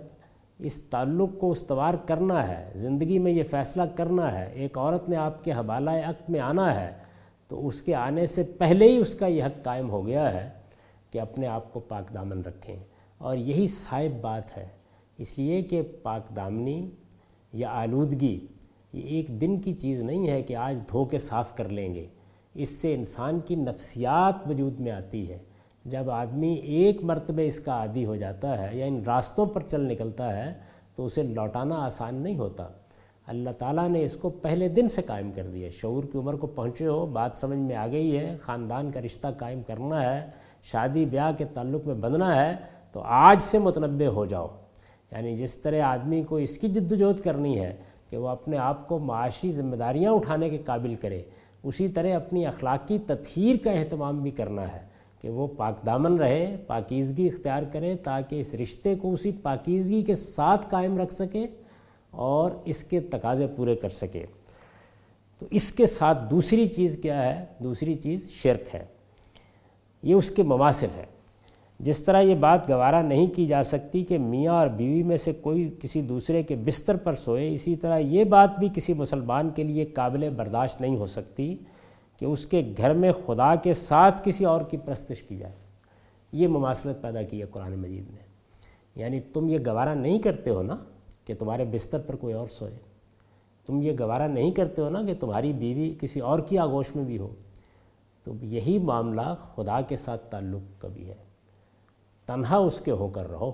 اس 0.58 0.80
تعلق 0.80 1.40
کو 1.40 1.50
استوار 1.50 1.94
کرنا 1.94 2.48
ہے، 2.48 2.70
زندگی 2.74 3.18
میں 3.18 3.32
یہ 3.32 3.42
فیصلہ 3.50 3.82
کرنا 3.96 4.38
ہے، 4.38 4.50
ایک 4.54 4.78
عورت 4.78 5.08
نے 5.08 5.16
آپ 5.16 5.44
کے 5.44 5.52
حوالہ 5.52 5.90
عقد 5.90 6.30
میں 6.30 6.40
آنا 6.40 6.80
ہے، 6.80 6.90
تو 7.48 7.66
اس 7.66 7.82
کے 7.82 7.94
آنے 7.94 8.26
سے 8.26 8.42
پہلے 8.42 8.84
ہی 8.84 8.96
اس 8.96 9.14
کا 9.14 9.26
یہ 9.26 9.44
حق 9.44 9.64
قائم 9.64 9.90
ہو 9.90 10.06
گیا 10.06 10.34
ہے 10.34 10.50
کہ 11.10 11.20
اپنے 11.20 11.46
آپ 11.46 11.72
کو 11.72 11.80
پاک 11.80 12.14
دامن 12.14 12.42
رکھیں۔ 12.42 12.76
اور 13.18 13.36
یہی 13.36 13.66
صاحب 13.66 14.20
بات 14.20 14.56
ہے۔ 14.56 14.66
اس 15.18 15.38
لیے 15.38 15.62
کہ 15.62 15.82
پاک 16.02 16.36
دامنی 16.36 16.90
یا 17.52 17.68
آلودگی 17.70 18.46
یہ 18.92 19.00
ایک 19.00 19.40
دن 19.40 19.60
کی 19.60 19.72
چیز 19.72 20.02
نہیں 20.02 20.28
ہے 20.28 20.42
کہ 20.42 20.56
آج 20.56 20.80
دھو 20.90 21.04
کے 21.04 21.18
صاف 21.18 21.56
کر 21.56 21.68
لیں 21.68 21.94
گے۔ 21.94 22.06
اس 22.54 22.68
سے 22.68 22.94
انسان 22.94 23.40
کی 23.40 23.54
نفسیات 23.54 24.48
وجود 24.48 24.80
میں 24.80 24.92
آتی 24.92 25.30
ہے۔ 25.30 25.38
جب 25.84 26.10
آدمی 26.10 26.52
ایک 26.52 27.04
مرتبہ 27.04 27.40
اس 27.40 27.60
کا 27.60 27.72
عادی 27.72 28.04
ہو 28.04 28.16
جاتا 28.16 28.58
ہے 28.62 28.76
یا 28.76 28.86
ان 28.86 29.02
راستوں 29.06 29.46
پر 29.46 29.60
چل 29.60 29.80
نکلتا 29.80 30.44
ہے 30.44 30.52
تو 30.96 31.06
اسے 31.06 31.22
لوٹانا 31.22 31.74
آسان 31.74 32.14
نہیں 32.14 32.38
ہوتا۔ 32.38 32.68
اللہ 33.26 33.50
تعالیٰ 33.50 33.88
نے 33.88 34.04
اس 34.04 34.16
کو 34.16 34.28
پہلے 34.28 34.68
دن 34.68 34.88
سے 34.88 35.02
قائم 35.02 35.32
کر 35.32 35.46
دیا۔ 35.46 35.68
شعور 35.70 36.04
کی 36.04 36.18
عمر 36.18 36.34
کو 36.34 36.46
پہنچے 36.46 36.86
ہو، 36.86 37.06
بات 37.06 37.30
سمجھ 37.34 37.58
میں 37.58 37.76
آ 37.76 37.86
گئی 37.86 38.18
ہے، 38.18 38.36
خاندان 38.40 38.90
کا 38.90 39.00
رشتہ 39.00 39.28
قائم 39.38 39.60
کرنا 39.66 40.14
ہے، 40.14 40.26
شادی 40.62 41.04
بیاہ 41.04 41.32
کے 41.38 41.44
تعلق 41.44 41.86
میں 41.86 41.94
بندنا 41.94 42.46
ہے، 42.46 42.56
تو 42.92 43.00
آج 43.00 43.40
سے 43.40 43.58
متنبع 43.58 44.06
ہو 44.06 44.24
جاؤ۔ 44.24 44.46
یعنی 45.12 45.36
جس 45.36 45.58
طرح 45.58 45.82
آدمی 45.82 46.22
کو 46.22 46.36
اس 46.36 46.58
کی 46.58 46.68
جد 46.68 46.92
وجہد 46.92 47.20
کرنی 47.20 47.60
ہے 47.60 47.76
کہ 48.10 48.16
وہ 48.16 48.28
اپنے 48.28 48.58
آپ 48.58 48.88
کو 48.88 48.98
معاشی 48.98 49.50
ذمہ 49.50 49.76
داریاں 49.76 50.12
اٹھانے 50.12 50.50
کے 50.50 50.58
قابل 50.58 50.94
کرے۔ 50.94 51.22
اسی 51.62 51.88
طرح 51.88 52.14
اپنی 52.14 52.46
اخلاقی 52.46 52.98
تطہیر 52.98 53.56
کا 53.64 53.70
اہتمام 53.70 54.22
بھی 54.22 54.30
کرنا 54.30 54.72
ہے 54.72 54.80
کہ 55.20 55.30
وہ 55.30 55.46
پاک 55.56 55.86
دامن 55.86 56.16
رہے، 56.16 56.56
پاکیزگی 56.66 57.26
اختیار 57.26 57.62
کرے 57.72 57.94
تاکہ 57.94 58.40
اس 58.40 58.54
رشتے 58.54 58.94
کو 58.94 59.12
اسی 59.12 59.32
پاکیزگی 59.42 60.02
کے 60.02 60.14
ساتھ 60.14 60.66
قائم 60.70 60.98
رکھ 60.98 61.12
سکے 61.12 61.46
اور 62.10 62.50
اس 62.64 62.84
کے 62.84 63.00
تقاضے 63.00 63.46
پورے 63.46 63.76
کر 63.76 63.88
سکے۔ 63.88 64.26
تو 65.38 65.46
اس 65.50 65.72
کے 65.72 65.86
ساتھ 65.86 66.18
دوسری 66.30 66.66
چیز 66.66 66.98
کیا 67.02 67.24
ہے؟ 67.24 67.44
دوسری 67.58 67.94
چیز 67.94 68.30
شرک 68.30 68.74
ہے۔ 68.74 68.84
یہ 70.02 70.14
اس 70.14 70.30
کے 70.30 70.42
مماثل 70.42 70.86
ہے 70.96 71.04
جس 71.78 72.04
طرح 72.04 72.20
یہ 72.20 72.34
بات 72.34 72.70
گوارا 72.70 73.02
نہیں 73.02 73.26
کی 73.26 73.46
جا 73.46 73.62
سکتی 73.62 74.04
کہ 74.04 74.18
میاں 74.18 74.54
اور 74.54 74.68
بیوی 74.68 75.02
میں 75.02 75.16
سے 75.16 75.32
کوئی 75.32 75.74
کسی 75.80 76.02
دوسرے 76.02 76.42
کے 76.42 76.56
بستر 76.56 76.96
پر 76.96 77.14
سوئے، 77.14 77.52
اسی 77.52 77.76
طرح 77.76 77.98
یہ 77.98 78.24
بات 78.24 78.58
بھی 78.58 78.68
کسی 78.74 78.92
مسلمان 78.92 79.50
کے 79.50 79.62
لیے 79.62 79.84
قابل 79.84 80.30
برداشت 80.36 80.80
نہیں 80.80 80.96
ہو 80.96 81.06
سکتی 81.06 81.56
کہ 82.18 82.24
اس 82.24 82.46
کے 82.46 82.72
گھر 82.76 82.94
میں 82.94 83.12
خدا 83.26 83.54
کے 83.54 83.72
ساتھ 83.72 84.20
کسی 84.24 84.44
اور 84.44 84.60
کی 84.60 84.76
پرستش 84.76 85.22
کی 85.22 85.36
جائے۔ 85.36 85.52
یہ 86.32 86.48
مماثلت 86.48 87.02
پیدا 87.02 87.22
کی 87.22 87.40
ہے 87.40 87.46
قرآن 87.46 87.74
مجید 87.74 88.10
نے۔ 88.10 88.20
یعنی 88.96 89.20
تم 89.20 89.48
یہ 89.48 89.58
گوارا 89.66 89.94
نہیں 89.94 90.18
کرتے 90.18 90.50
ہو 90.50 90.62
نا 90.62 90.76
کہ 91.24 91.34
تمہارے 91.34 91.64
بستر 91.64 91.98
پر 91.98 92.16
کوئی 92.16 92.34
اور 92.34 92.46
سوئے۔ 92.46 92.78
تم 93.66 93.82
یہ 93.82 93.92
گوارا 94.00 94.26
نہیں 94.26 94.50
کرتے 94.50 94.82
ہو 94.82 94.88
نا 94.88 95.02
کہ 95.02 95.14
تمہاری 95.14 95.52
بیوی 95.52 95.94
کسی 96.00 96.20
اور 96.20 96.38
کی 96.38 96.58
آگوش 96.58 96.96
میں 96.96 97.04
بھی 97.04 97.18
ہو۔ 97.18 97.28
تو 98.24 98.32
یہی 98.42 98.78
معاملہ 98.78 99.34
خدا 99.54 99.80
کے 99.80 99.96
ساتھ 99.96 100.30
تعلق 100.30 100.82
کا 100.82 100.88
بھی 100.88 101.08
ہے۔ 101.08 101.27
تنہا 102.28 102.56
اس 102.56 102.80
کے 102.80 102.90
ہو 102.90 103.08
کر 103.08 103.30
رہو۔ 103.30 103.52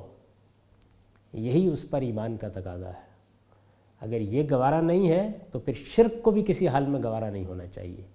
یہی 1.33 1.69
اس 1.69 1.91
پر 1.91 2.01
ایمان 2.01 2.37
کا 2.37 2.49
تقاضا 2.49 2.89
ہے۔ 2.89 3.15
اگر 4.01 4.21
یہ 4.21 4.43
گوارا 4.51 4.81
نہیں 4.81 5.09
ہے، 5.09 5.29
تو 5.51 5.59
پھر 5.59 5.73
شرک 5.73 6.23
کو 6.23 6.31
بھی 6.31 6.45
کسی 6.47 6.69
حال 6.69 6.87
میں 6.87 7.01
گوارا 7.05 7.31
نہیں 7.31 7.45
ہونا 7.45 7.67
چاہیے۔ 7.67 8.07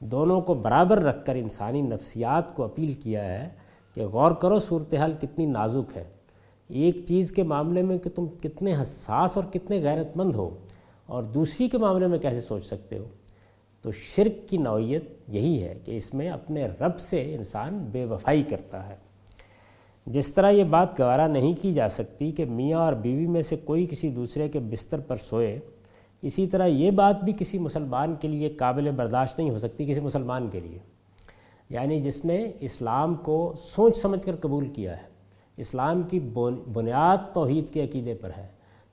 دونوں 0.00 0.40
کو 0.40 0.54
برابر 0.54 1.02
رکھ 1.02 1.24
کر 1.24 1.34
انسانی 1.34 1.80
نفسیات 1.80 2.54
کو 2.54 2.64
اپیل 2.64 2.92
کیا 2.92 3.24
ہے 3.24 3.48
کہ 3.94 4.06
غور 4.06 4.32
کرو 4.32 4.58
صورتحال 4.58 5.12
کتنی 5.20 5.46
نازک 5.46 5.96
ہے۔ 5.96 6.04
ایک 6.68 7.04
چیز 7.06 7.32
کے 7.32 7.42
معاملے 7.42 7.82
میں 7.82 7.98
کہ 7.98 8.10
تم 8.10 8.26
کتنے 8.26 8.80
حساس 8.80 9.36
اور 9.36 9.44
کتنے 9.52 9.82
غیرت 9.82 10.16
مند 10.16 10.34
ہو، 10.34 10.58
اور 11.06 11.22
دوسری 11.22 11.68
کے 11.68 11.78
معاملے 11.78 12.06
میں 12.06 12.18
کیسے 12.18 12.40
سوچ 12.40 12.66
سکتے 12.66 12.98
ہو۔ 12.98 13.04
تو 13.82 13.92
شرک 13.92 14.48
کی 14.48 14.56
نوعیت 14.56 15.04
یہی 15.28 15.62
ہے 15.62 15.78
کہ 15.84 15.96
اس 15.96 16.14
میں 16.14 16.28
اپنے 16.28 16.66
رب 16.66 16.98
سے 16.98 17.34
انسان 17.34 17.88
بے 17.92 18.04
وفائی 18.04 18.42
کرتا 18.42 18.88
ہے۔ 18.88 19.05
جس 20.06 20.34
طرح 20.34 20.50
یہ 20.50 20.64
بات 20.64 21.00
گوارا 21.00 21.26
نہیں 21.26 21.52
کی 21.62 21.72
جا 21.72 21.88
سکتی 21.88 22.32
کہ 22.32 22.44
میاں 22.44 22.78
اور 22.78 22.92
بیوی 22.92 23.26
میں 23.26 23.42
سے 23.42 23.56
کوئی 23.56 23.86
کسی 23.86 24.10
دوسرے 24.10 24.48
کے 24.48 24.58
بستر 24.58 25.00
پر 25.00 25.16
سوئے، 25.16 25.60
اسی 26.22 26.46
طرح 26.46 26.66
یہ 26.66 26.90
بات 26.90 27.24
بھی 27.24 27.32
کسی 27.38 27.58
مسلمان 27.58 28.14
کے 28.20 28.28
لیے 28.28 28.48
قابل 28.48 28.90
برداشت 28.90 29.38
نہیں 29.38 29.50
ہو 29.50 29.58
سکتی 29.58 29.86
کسی 29.86 30.00
مسلمان 30.00 30.48
کے 30.48 30.60
لیے۔ 30.60 30.78
یعنی 31.70 32.02
جس 32.02 32.24
نے 32.24 32.52
اسلام 32.60 33.14
کو 33.14 33.54
سوچ 33.58 33.96
سمجھ 33.96 34.26
کر 34.26 34.36
قبول 34.36 34.68
کیا 34.68 34.96
ہے، 34.96 35.02
اسلام 35.56 36.02
کی 36.02 36.20
بنیاد 36.72 37.34
توحید 37.34 37.72
کے 37.72 37.84
عقیدے 37.84 38.14
پر 38.14 38.30
ہے۔ 38.36 38.46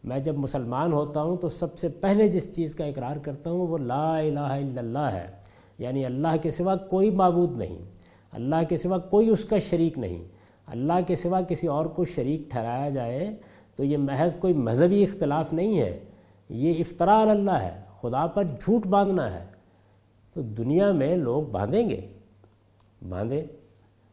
میں 0.03 0.19
جب 0.19 0.37
مسلمان 0.37 0.93
ہوتا 0.93 1.21
ہوں 1.21 1.37
تو 1.37 1.49
سب 1.49 1.79
سے 1.79 1.89
پہلے 1.89 2.27
جس 2.27 2.55
چیز 2.55 2.75
کا 2.75 2.85
اقرار 2.85 3.15
کرتا 3.15 3.49
ہوں 3.49 3.67
وہ 3.67 3.77
لا 3.77 4.17
الہ 4.17 4.39
الا 4.39 4.81
اللہ 4.81 4.99
ہے۔ 4.99 5.27
یعنی 5.77 6.05
اللہ 6.05 6.35
کے 6.41 6.49
سوا 6.49 6.75
کوئی 6.75 7.09
معبود 7.09 7.57
نہیں، 7.57 7.77
اللہ 8.31 8.55
کے 8.69 8.77
سوا 8.77 8.97
کوئی 8.97 9.29
اس 9.29 9.45
کا 9.45 9.59
شریک 9.59 9.97
نہیں۔ 9.97 10.42
اللہ 10.67 10.93
کے 11.07 11.15
سوا 11.15 11.41
کسی 11.41 11.67
اور 11.67 11.85
کو 11.85 12.05
شریک 12.05 12.51
ٹھہرایا 12.51 12.89
جائے، 12.89 13.35
تو 13.75 13.83
یہ 13.83 13.97
محض 13.97 14.35
کوئی 14.35 14.53
مذہبی 14.53 15.03
اختلاف 15.03 15.53
نہیں 15.53 15.79
ہے۔ 15.79 15.99
یہ 16.49 16.73
افطراء 16.79 17.21
اللہ 17.21 17.51
ہے، 17.51 17.81
خدا 18.01 18.27
پر 18.27 18.43
جھوٹ 18.43 18.87
باندھنا 18.87 19.33
ہے۔ 19.33 19.45
تو 20.33 20.41
دنیا 20.41 20.91
میں 20.91 21.17
لوگ 21.17 21.43
باندھیں 21.43 21.89
گے۔ 21.89 22.07
باندھیں۔ 23.09 23.41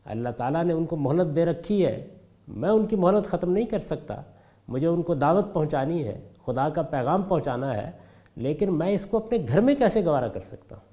اللہ 0.04 0.28
تعالیٰ 0.28 0.64
نے 0.64 0.72
ان 0.72 0.86
کو 0.86 0.96
مہلت 0.96 1.34
دے 1.34 1.44
رکھی 1.44 1.86
ہے۔ 1.86 2.06
میں 2.48 2.70
ان 2.70 2.86
کی 2.86 2.96
مہلت 2.96 3.26
ختم 3.26 3.52
نہیں 3.52 3.66
کر 3.66 3.78
سکتا۔ 3.78 4.22
مجھے 4.68 4.88
ان 4.88 5.02
کو 5.02 5.14
دعوت 5.14 5.54
پہنچانی 5.54 6.04
ہے، 6.04 6.20
خدا 6.46 6.68
کا 6.68 6.82
پیغام 6.82 7.22
پہنچانا 7.22 7.76
ہے۔ 7.76 7.90
لیکن 8.36 8.78
میں 8.78 8.90
اس 8.90 9.06
کو 9.06 9.16
اپنے 9.16 9.38
گھر 9.48 9.60
میں 9.60 9.74
کیسے 9.74 10.04
گوارا 10.04 10.28
کر 10.28 10.40
سکتا 10.40 10.76
ہوں؟ 10.76 10.84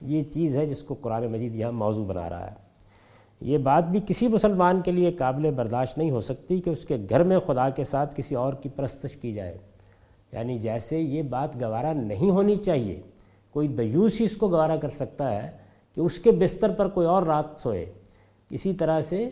یہ 0.00 0.20
چیز 0.20 0.56
ہے 0.56 0.66
جس 0.66 0.82
کو 0.82 0.94
قرآن 0.94 1.26
مجید 1.26 1.56
یہاں 1.56 1.72
موضوع 1.72 2.06
بنا 2.06 2.30
رہا 2.30 2.46
ہے۔ 2.46 2.71
یہ 3.42 3.58
بات 3.58 3.84
بھی 3.84 4.00
کسی 4.06 4.28
مسلمان 4.28 4.80
کے 4.80 4.90
لیے 4.90 5.12
قابل 5.12 5.50
برداشت 5.50 5.98
نہیں 5.98 6.10
ہو 6.10 6.20
سکتی 6.20 6.60
کہ 6.60 6.70
اس 6.70 6.84
کے 6.84 6.96
گھر 7.08 7.22
میں 7.22 7.38
خدا 7.38 7.68
کے 7.68 7.84
ساتھ 7.84 8.14
کسی 8.16 8.34
اور 8.34 8.52
کی 8.52 8.68
پرستش 8.68 9.16
کی 9.16 9.32
جائے۔ 9.32 9.58
یعنی 10.32 10.58
جیسے 10.58 11.00
یہ 11.00 11.22
بات 11.22 11.62
گوارا 11.62 11.92
نہیں 11.92 12.30
ہونی 12.30 12.56
چاہیے، 12.56 13.00
کوئی 13.50 13.68
دیوس 13.68 14.20
ہی 14.20 14.24
اس 14.24 14.36
کو 14.36 14.48
گوارا 14.48 14.76
کر 14.76 14.88
سکتا 14.88 15.42
ہے 15.42 15.50
کہ 15.94 16.00
اس 16.00 16.18
کے 16.18 16.30
بستر 16.30 16.70
پر 16.70 16.88
کوئی 16.88 17.06
اور 17.06 17.22
رات 17.22 17.44
سوئے۔ 17.58 17.92
اسی 18.50 18.72
طرح 18.72 19.00
سے 19.00 19.28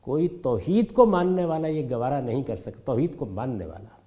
کوئی 0.00 0.28
توحید 0.28 0.92
کو 0.92 1.06
ماننے 1.06 1.44
والا 1.44 1.68
یہ 1.68 1.86
گوارا 1.90 2.20
نہیں 2.20 2.42
کر 2.42 2.56
سکتا، 2.56 2.80
توحید 2.84 3.16
کو 3.16 3.26
ماننے 3.26 3.66
والا۔ 3.66 4.00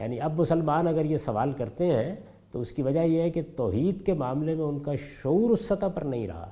یعنی 0.00 0.20
اب 0.20 0.40
مسلمان 0.40 0.88
اگر 0.88 1.04
یہ 1.04 1.16
سوال 1.16 1.52
کرتے 1.52 1.86
ہیں 1.86 2.14
تو 2.50 2.60
اس 2.60 2.72
کی 2.72 2.82
وجہ 2.82 3.00
یہ 3.00 3.20
ہے 3.20 3.30
کہ 3.30 3.42
توحید 3.56 4.06
کے 4.06 4.12
معاملے 4.12 4.54
میں 4.54 4.64
ان 4.64 4.78
کا 4.78 4.92
شعور 4.94 5.50
اس 5.50 5.64
سطح 5.64 5.86
پر 5.94 6.02
نہیں 6.02 6.28
رہا۔ 6.28 6.50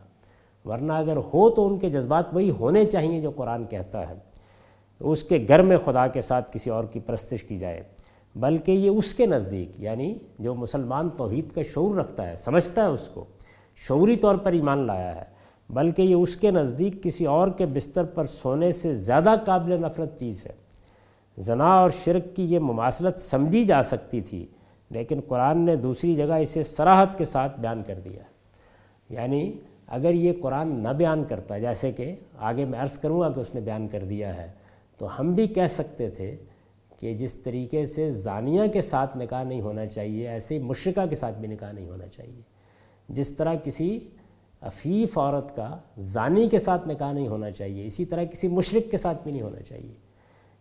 ورنہ 0.64 0.92
اگر 0.92 1.16
ہو 1.16 1.50
تو 1.50 1.66
ان 1.66 1.78
کے 1.78 1.90
جذبات 1.90 2.24
وہی 2.32 2.50
ہونے 2.50 2.84
چاہیے 2.84 3.20
جو 3.20 3.30
قرآن 3.30 3.64
کہتا 3.64 4.08
ہے۔ 4.08 4.14
اس 5.00 5.22
کے 5.24 5.44
گھر 5.48 5.62
میں 5.62 5.78
خدا 5.84 6.06
کے 6.06 6.20
ساتھ 6.20 6.52
کسی 6.52 6.70
اور 6.70 6.84
کی 6.84 7.00
پرستش 7.00 7.44
کی 7.44 7.58
جائے، 7.58 7.82
بلکہ 8.36 8.72
یہ 8.72 8.90
اس 8.90 9.14
کے 9.14 9.26
نزدیک 9.26 9.70
یعنی 9.78 10.14
جو 10.38 10.54
مسلمان 10.54 11.08
توحید 11.16 11.52
کا 11.52 11.62
شعور 11.62 11.94
رکھتا 11.94 12.30
ہے، 12.30 12.36
سمجھتا 12.36 12.82
ہے 12.82 12.86
اس 12.86 13.08
کو، 13.14 13.24
شعوری 13.76 14.16
طور 14.16 14.36
پر 14.36 14.52
ایمان 14.52 14.86
لایا 14.86 15.16
ہے، 15.16 15.24
بلکہ 15.70 16.02
یہ 16.02 16.14
اس 16.14 16.36
کے 16.36 16.50
نزدیک 16.50 17.02
کسی 17.02 17.26
اور 17.26 17.48
کے 17.48 17.66
بستر 17.66 18.04
پر 18.04 18.24
سونے 18.24 18.72
سے 18.72 18.94
زیادہ 18.94 19.34
قابل 19.46 19.80
نفرت 19.80 20.18
چیز 20.18 20.46
ہے۔ 20.46 20.52
زنا 21.36 21.72
اور 21.74 21.90
شرک 22.04 22.36
کی 22.36 22.42
یہ 22.42 22.58
مماثلت 22.58 23.20
سمجھی 23.20 23.64
جا 23.64 23.82
سکتی 23.82 24.20
تھی، 24.20 24.46
لیکن 24.90 25.20
قرآن 25.28 25.58
نے 25.58 25.76
دوسری 25.76 26.14
جگہ 26.14 26.32
اسے 26.32 26.62
سراحت 26.62 27.18
کے 27.18 27.24
ساتھ 27.24 27.60
بیان 27.60 27.82
کر 27.86 28.00
دیا۔ 28.04 28.22
یعنی 29.10 29.52
اگر 29.92 30.14
یہ 30.14 30.32
قرآن 30.40 30.68
نہ 30.82 30.88
بیان 30.88 31.24
کرتا، 31.24 31.58
جیسے 31.58 31.92
کہ 31.92 32.14
آگے 32.36 32.64
میں 32.64 32.78
عرض 32.78 32.98
کروں 32.98 33.20
گا 33.20 33.30
کہ 33.30 33.40
اس 33.40 33.54
نے 33.54 33.60
بیان 33.60 33.88
کر 33.88 34.04
دیا 34.04 34.36
ہے، 34.36 34.52
تو 34.98 35.20
ہم 35.20 35.32
بھی 35.32 35.46
کہہ 35.46 35.66
سکتے 35.66 36.10
تھے 36.10 36.36
کہ 37.00 37.14
جس 37.14 37.36
طریقے 37.36 37.86
سے 37.86 38.10
زانیہ 38.10 38.62
کے 38.72 38.80
ساتھ 38.80 39.16
نکاح 39.16 39.42
نہیں 39.42 39.60
ہونا 39.60 39.86
چاہیے، 39.86 40.28
ایسے 40.28 40.58
ہی 40.58 40.62
مشرقہ 40.62 41.06
کے 41.06 41.14
ساتھ 41.14 41.38
بھی 41.38 41.48
نکاح 41.48 41.72
نہیں 41.72 41.88
ہونا 41.88 42.06
چاہیے۔ 42.06 42.40
جس 43.08 43.30
طرح 43.30 43.54
کسی 43.54 43.98
عفیف 44.60 45.18
عورت 45.18 45.56
کا 45.56 45.76
زانی 45.98 46.48
کے 46.48 46.58
ساتھ 46.58 46.88
نکاح 46.88 47.12
نہیں 47.12 47.28
ہونا 47.28 47.50
چاہیے، 47.50 47.86
اسی 47.86 48.04
طرح 48.04 48.24
کسی 48.24 48.48
مشرق 48.48 48.90
کے 48.90 48.96
ساتھ 48.96 49.22
بھی 49.22 49.32
نہیں 49.32 49.42
ہونا 49.42 49.60
چاہیے۔ 49.60 49.94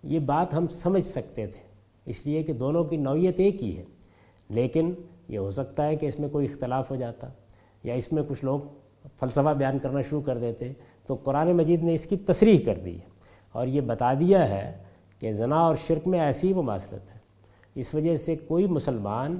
یہ 0.04 0.20
بات 0.20 0.54
ہم 0.54 0.68
سمجھ 0.68 1.06
سکتے 1.06 1.48
تھے، 1.48 1.60
اس 2.06 2.26
لیے 2.26 2.44
کہ 2.44 2.54
دونوں 2.54 2.84
کی 2.84 2.98
نوعیت 2.98 3.40
ایک 3.40 3.64
ہی 3.64 3.78
ہے۔ 3.78 3.84
لیکن 4.50 4.94
یہ 5.30 5.38
ہو 5.38 5.52
سکتا 5.52 5.88
ہے 5.88 5.96
کہ 5.96 6.06
اس 6.06 6.20
میں 6.20 6.30
کوئی 6.30 6.48
اختلاف 6.48 6.92
ہو 6.92 6.96
جاتا 6.96 7.28
یا 7.84 7.94
اس 7.94 8.14
میں 8.14 8.24
کچھ 8.28 8.46
لوگ 8.46 8.60
فلسفہ 9.20 9.54
بیان 9.54 9.80
کرنا 9.80 10.02
شروع 10.02 10.22
کر 10.22 10.38
دیتے، 10.38 10.72
تو 11.08 11.16
قرآن 11.16 11.52
مجید 11.52 11.84
نے 11.84 11.94
اس 11.94 12.06
کی 12.06 12.18
تصریح 12.18 12.66
کر 12.66 12.78
دی 12.86 12.96
ہے 12.96 13.06
اور 13.52 13.68
یہ 13.68 13.82
بتا 13.82 14.14
دیا 14.14 14.50
ہے 14.50 14.78
کہ 15.20 15.32
زنا 15.32 15.60
اور 15.60 15.76
شرک 15.88 16.08
میں 16.08 16.20
ایسی 16.20 16.54
مماثلت 16.54 17.16
ہے۔ 17.16 17.20
اس 17.76 17.96
وجہ 17.96 18.16
سے 18.16 18.36
کوئی 18.36 18.68
مسلمان 18.68 19.40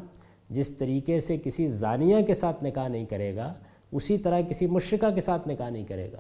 جس 0.50 0.72
طریقے 0.72 1.20
سے 1.20 1.38
کسی 1.38 1.68
زانیہ 1.68 2.22
کے 2.22 2.34
ساتھ 2.34 2.64
نکاح 2.64 2.88
نہیں 2.88 3.06
کرے 3.06 3.36
گا، 3.36 3.54
اسی 3.92 4.18
طرح 4.18 4.42
کسی 4.42 4.68
مشرقہ 4.68 5.14
کے 5.16 5.22
ساتھ 5.22 5.48
نکاح 5.48 5.70
نہیں 5.70 5.86
کرے 5.86 6.12
گا۔ 6.12 6.18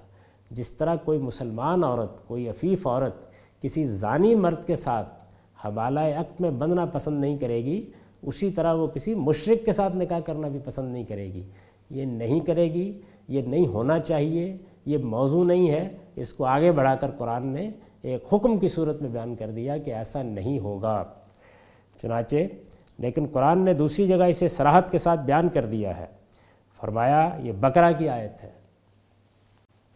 جس 0.51 0.74
طرح 0.74 0.95
کوئی 0.95 1.19
مسلمان 1.19 1.83
عورت، 1.83 2.27
کوئی 2.27 2.50
عفیف 2.50 2.88
عورت 2.88 3.15
کسی 3.62 3.83
زانی 3.83 4.36
مرد 4.36 4.67
کے 4.67 4.75
ساتھ 4.75 5.27
حوالہ 5.65 6.00
عقد 6.00 6.41
میں 6.41 6.51
بندنا 6.51 6.86
پسند 6.86 7.21
نہیں 7.21 7.38
کرے 7.38 7.63
گی، 7.63 7.91
اسی 8.21 8.51
طرح 8.51 8.74
وہ 8.74 8.88
کسی 8.88 9.15
مشرق 9.15 9.65
کے 9.65 9.71
ساتھ 9.71 9.95
نکاح 9.95 10.19
کرنا 10.19 10.48
بھی 10.48 10.60
پسند 10.63 10.93
نہیں 10.93 11.03
کرے 11.03 11.25
گی۔ 11.25 11.43
یہ 11.89 12.05
نہیں 12.05 12.39
کرے 12.39 12.74
گی 12.74 13.01
یہ 13.28 13.42
نہیں 13.42 13.68
ہونا 13.68 14.00
چاہیے، 14.00 14.58
یہ 14.86 14.98
موضوع 14.98 15.44
نہیں 15.44 15.72
ہے۔ 15.72 15.90
اس 16.16 16.34
کو 16.34 16.46
آگے 16.46 16.72
بڑھا 16.72 16.96
کر 16.96 17.12
قرآن 17.18 17.48
نے 17.48 17.72
ایک 18.01 18.34
حکم 18.34 18.58
کی 18.58 18.68
صورت 18.68 19.01
میں 19.01 19.10
بیان 19.10 19.36
کر 19.36 19.50
دیا 19.50 19.78
کہ 19.78 19.94
ایسا 19.94 20.24
نہیں 20.24 20.60
ہوگا۔ 20.60 21.04
چنانچہ، 22.01 22.36
لیکن 23.00 23.25
قرآن 23.32 23.60
نے 23.60 23.74
دوسری 23.74 24.08
جگہ 24.08 24.24
اسے 24.24 24.48
سراحت 24.48 24.92
کے 24.92 24.98
ساتھ 24.98 25.20
بیان 25.20 25.50
کر 25.50 25.66
دیا 25.66 25.98
ہے۔ 25.98 26.06
فرمایا، 26.82 27.30
یہ 27.44 27.51
بکرا 27.51 27.92
کی 27.92 28.10
آیت 28.10 28.44
ہے۔ 28.44 28.50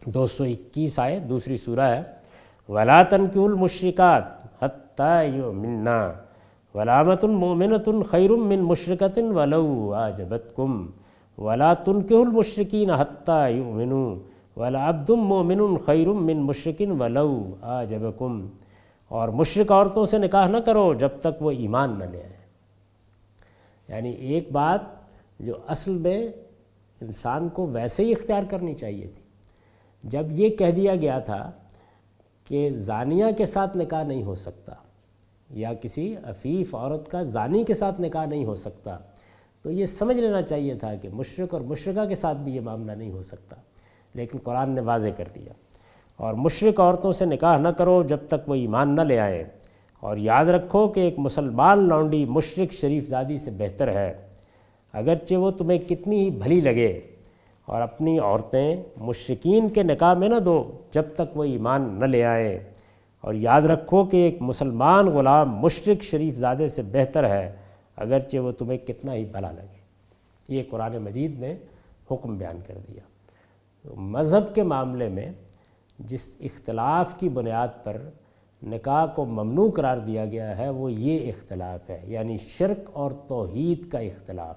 دو 0.06 0.26
سو 0.26 0.44
اکیس 0.44 0.98
آئے، 0.98 1.18
دوسری 1.18 1.56
سورہ 1.56 1.80
ہے۔ 1.80 2.02
ولا 2.68 3.02
تنکی 3.02 3.44
المشرکات 3.44 4.24
حتیٰ 4.62 5.52
منا 5.52 6.12
ولامت 6.74 7.24
المومنت 7.24 7.88
خیر 8.08 8.30
من 8.30 8.58
مشرکت 8.58 9.18
ولو 9.18 9.94
آجبتکم 9.94 10.86
ولا 11.38 11.74
تنکہ 11.74 12.14
المشرکین 12.14 12.90
حتیٰ 12.90 13.50
یؤمنوا 13.50 14.14
ولا 14.56 14.88
عبدم 14.88 15.18
مومن 15.18 15.76
خیرم 15.86 16.26
من 16.26 16.36
مشرقن 16.36 16.90
ولو 17.00 17.54
آ 17.62 17.82
اور 19.08 19.28
مشرق 19.28 19.72
عورتوں 19.72 20.04
سے 20.04 20.18
نکاح 20.18 20.48
نہ 20.48 20.56
کرو 20.56 20.94
جب 20.94 21.08
تک 21.20 21.42
وہ 21.42 21.50
ایمان 21.50 21.98
نہ 21.98 22.04
لے 22.04 22.22
آئیں 22.22 22.34
یعنی 23.88 24.10
ایک 24.10 24.52
بات 24.52 24.80
جو 25.40 25.54
اصل 25.68 25.90
میں 25.90 26.28
انسان 27.00 27.48
کو 27.48 27.66
ویسے 27.66 28.04
ہی 28.04 28.12
اختیار 28.12 28.42
کرنی 28.50 28.74
چاہیے 28.74 29.06
تھی۔ 29.06 29.22
جب 30.04 30.26
یہ 30.30 30.48
کہہ 30.48 30.70
دیا 30.70 30.94
گیا 30.96 31.18
تھا 31.18 31.50
کہ 32.44 32.70
زانیہ 32.70 33.24
کے 33.38 33.46
ساتھ 33.46 33.76
نکاح 33.76 34.02
نہیں 34.02 34.22
ہو 34.22 34.34
سکتا 34.34 34.72
یا 35.50 35.74
کسی 35.74 36.14
عفیف 36.24 36.74
عورت 36.74 37.08
کا 37.10 37.22
زانی 37.22 37.64
کے 37.64 37.74
ساتھ 37.74 38.00
نکاح 38.00 38.26
نہیں 38.26 38.44
ہو 38.44 38.54
سکتا 38.54 38.96
تو 39.66 39.72
یہ 39.72 39.86
سمجھ 39.86 40.16
لینا 40.16 40.42
چاہیے 40.42 40.74
تھا 40.74 40.94
کہ 40.94 41.08
مشرق 41.12 41.54
اور 41.54 41.62
مشرقہ 41.62 42.08
کے 42.08 42.14
ساتھ 42.14 42.38
بھی 42.38 42.56
یہ 42.56 42.60
معاملہ 42.60 42.92
نہیں 42.92 43.10
ہو 43.10 43.22
سکتا۔ 43.22 43.56
لیکن 44.14 44.38
قرآن 44.42 44.70
نے 44.70 44.80
واضح 44.80 45.08
کر 45.16 45.24
دیا۔ 45.34 45.52
اور 46.16 46.34
مشرق 46.34 46.80
عورتوں 46.80 47.12
سے 47.12 47.24
نکاح 47.24 47.58
نہ 47.58 47.68
کرو 47.68 48.02
جب 48.02 48.16
تک 48.28 48.48
وہ 48.48 48.54
ایمان 48.54 48.94
نہ 48.94 49.00
لے 49.00 49.18
آئیں 49.18 49.44
اور 50.00 50.16
یاد 50.16 50.44
رکھو 50.44 50.88
کہ 50.88 51.00
ایک 51.00 51.14
مسلمان 51.18 51.88
لونڈی 51.88 52.24
مشرق 52.24 52.72
شریف 52.72 53.08
زادی 53.08 53.38
سے 53.38 53.50
بہتر 53.50 53.88
ہے۔ 53.88 54.14
اگرچہ 54.92 55.34
وہ 55.34 55.50
تمہیں 55.50 55.78
کتنی 55.78 56.20
ہی 56.20 56.30
بھلی 56.30 56.60
لگے 56.60 57.00
اور 57.66 57.82
اپنی 57.82 58.18
عورتیں 58.18 58.82
مشرقین 58.96 59.68
کے 59.68 59.82
نکاح 59.82 60.14
میں 60.14 60.28
نہ 60.28 60.38
دو 60.38 60.70
جب 60.92 61.04
تک 61.14 61.36
وہ 61.36 61.44
ایمان 61.44 61.98
نہ 62.00 62.04
لے 62.04 62.24
آئیں 62.24 62.58
اور 63.20 63.34
یاد 63.34 63.62
رکھو 63.62 64.04
کہ 64.04 64.16
ایک 64.16 64.42
مسلمان 64.42 65.06
غلام 65.06 65.56
مشرق 65.56 66.02
شریف 66.02 66.34
زادے 66.36 66.66
سے 66.66 66.82
بہتر 66.82 67.28
ہے۔ 67.28 67.65
اگرچہ 67.96 68.38
وہ 68.38 68.52
تمہیں 68.52 68.78
کتنا 68.78 69.14
ہی 69.14 69.24
بھلا 69.24 69.50
لگے۔ 69.50 69.76
یہ 70.48 70.62
قرآن 70.70 70.98
مجید 70.98 71.42
نے 71.42 71.54
حکم 72.10 72.38
بیان 72.38 72.58
کر 72.66 72.78
دیا۔ 72.88 73.00
مذہب 73.96 74.54
کے 74.54 74.62
معاملے 74.62 75.08
میں 75.08 75.32
جس 75.98 76.36
اختلاف 76.40 77.18
کی 77.18 77.28
بنیاد 77.28 77.68
پر 77.84 78.10
نکاح 78.62 79.06
کو 79.06 79.24
ممنوع 79.24 79.70
قرار 79.70 79.98
دیا 79.98 80.24
گیا 80.24 80.58
ہے، 80.58 80.68
وہ 80.68 80.92
یہ 80.92 81.32
اختلاف 81.32 81.90
ہے 81.90 82.00
یعنی 82.04 82.36
شرک 82.36 82.90
اور 82.92 83.10
توحید 83.28 83.90
کا 83.90 83.98
اختلاف۔ 83.98 84.56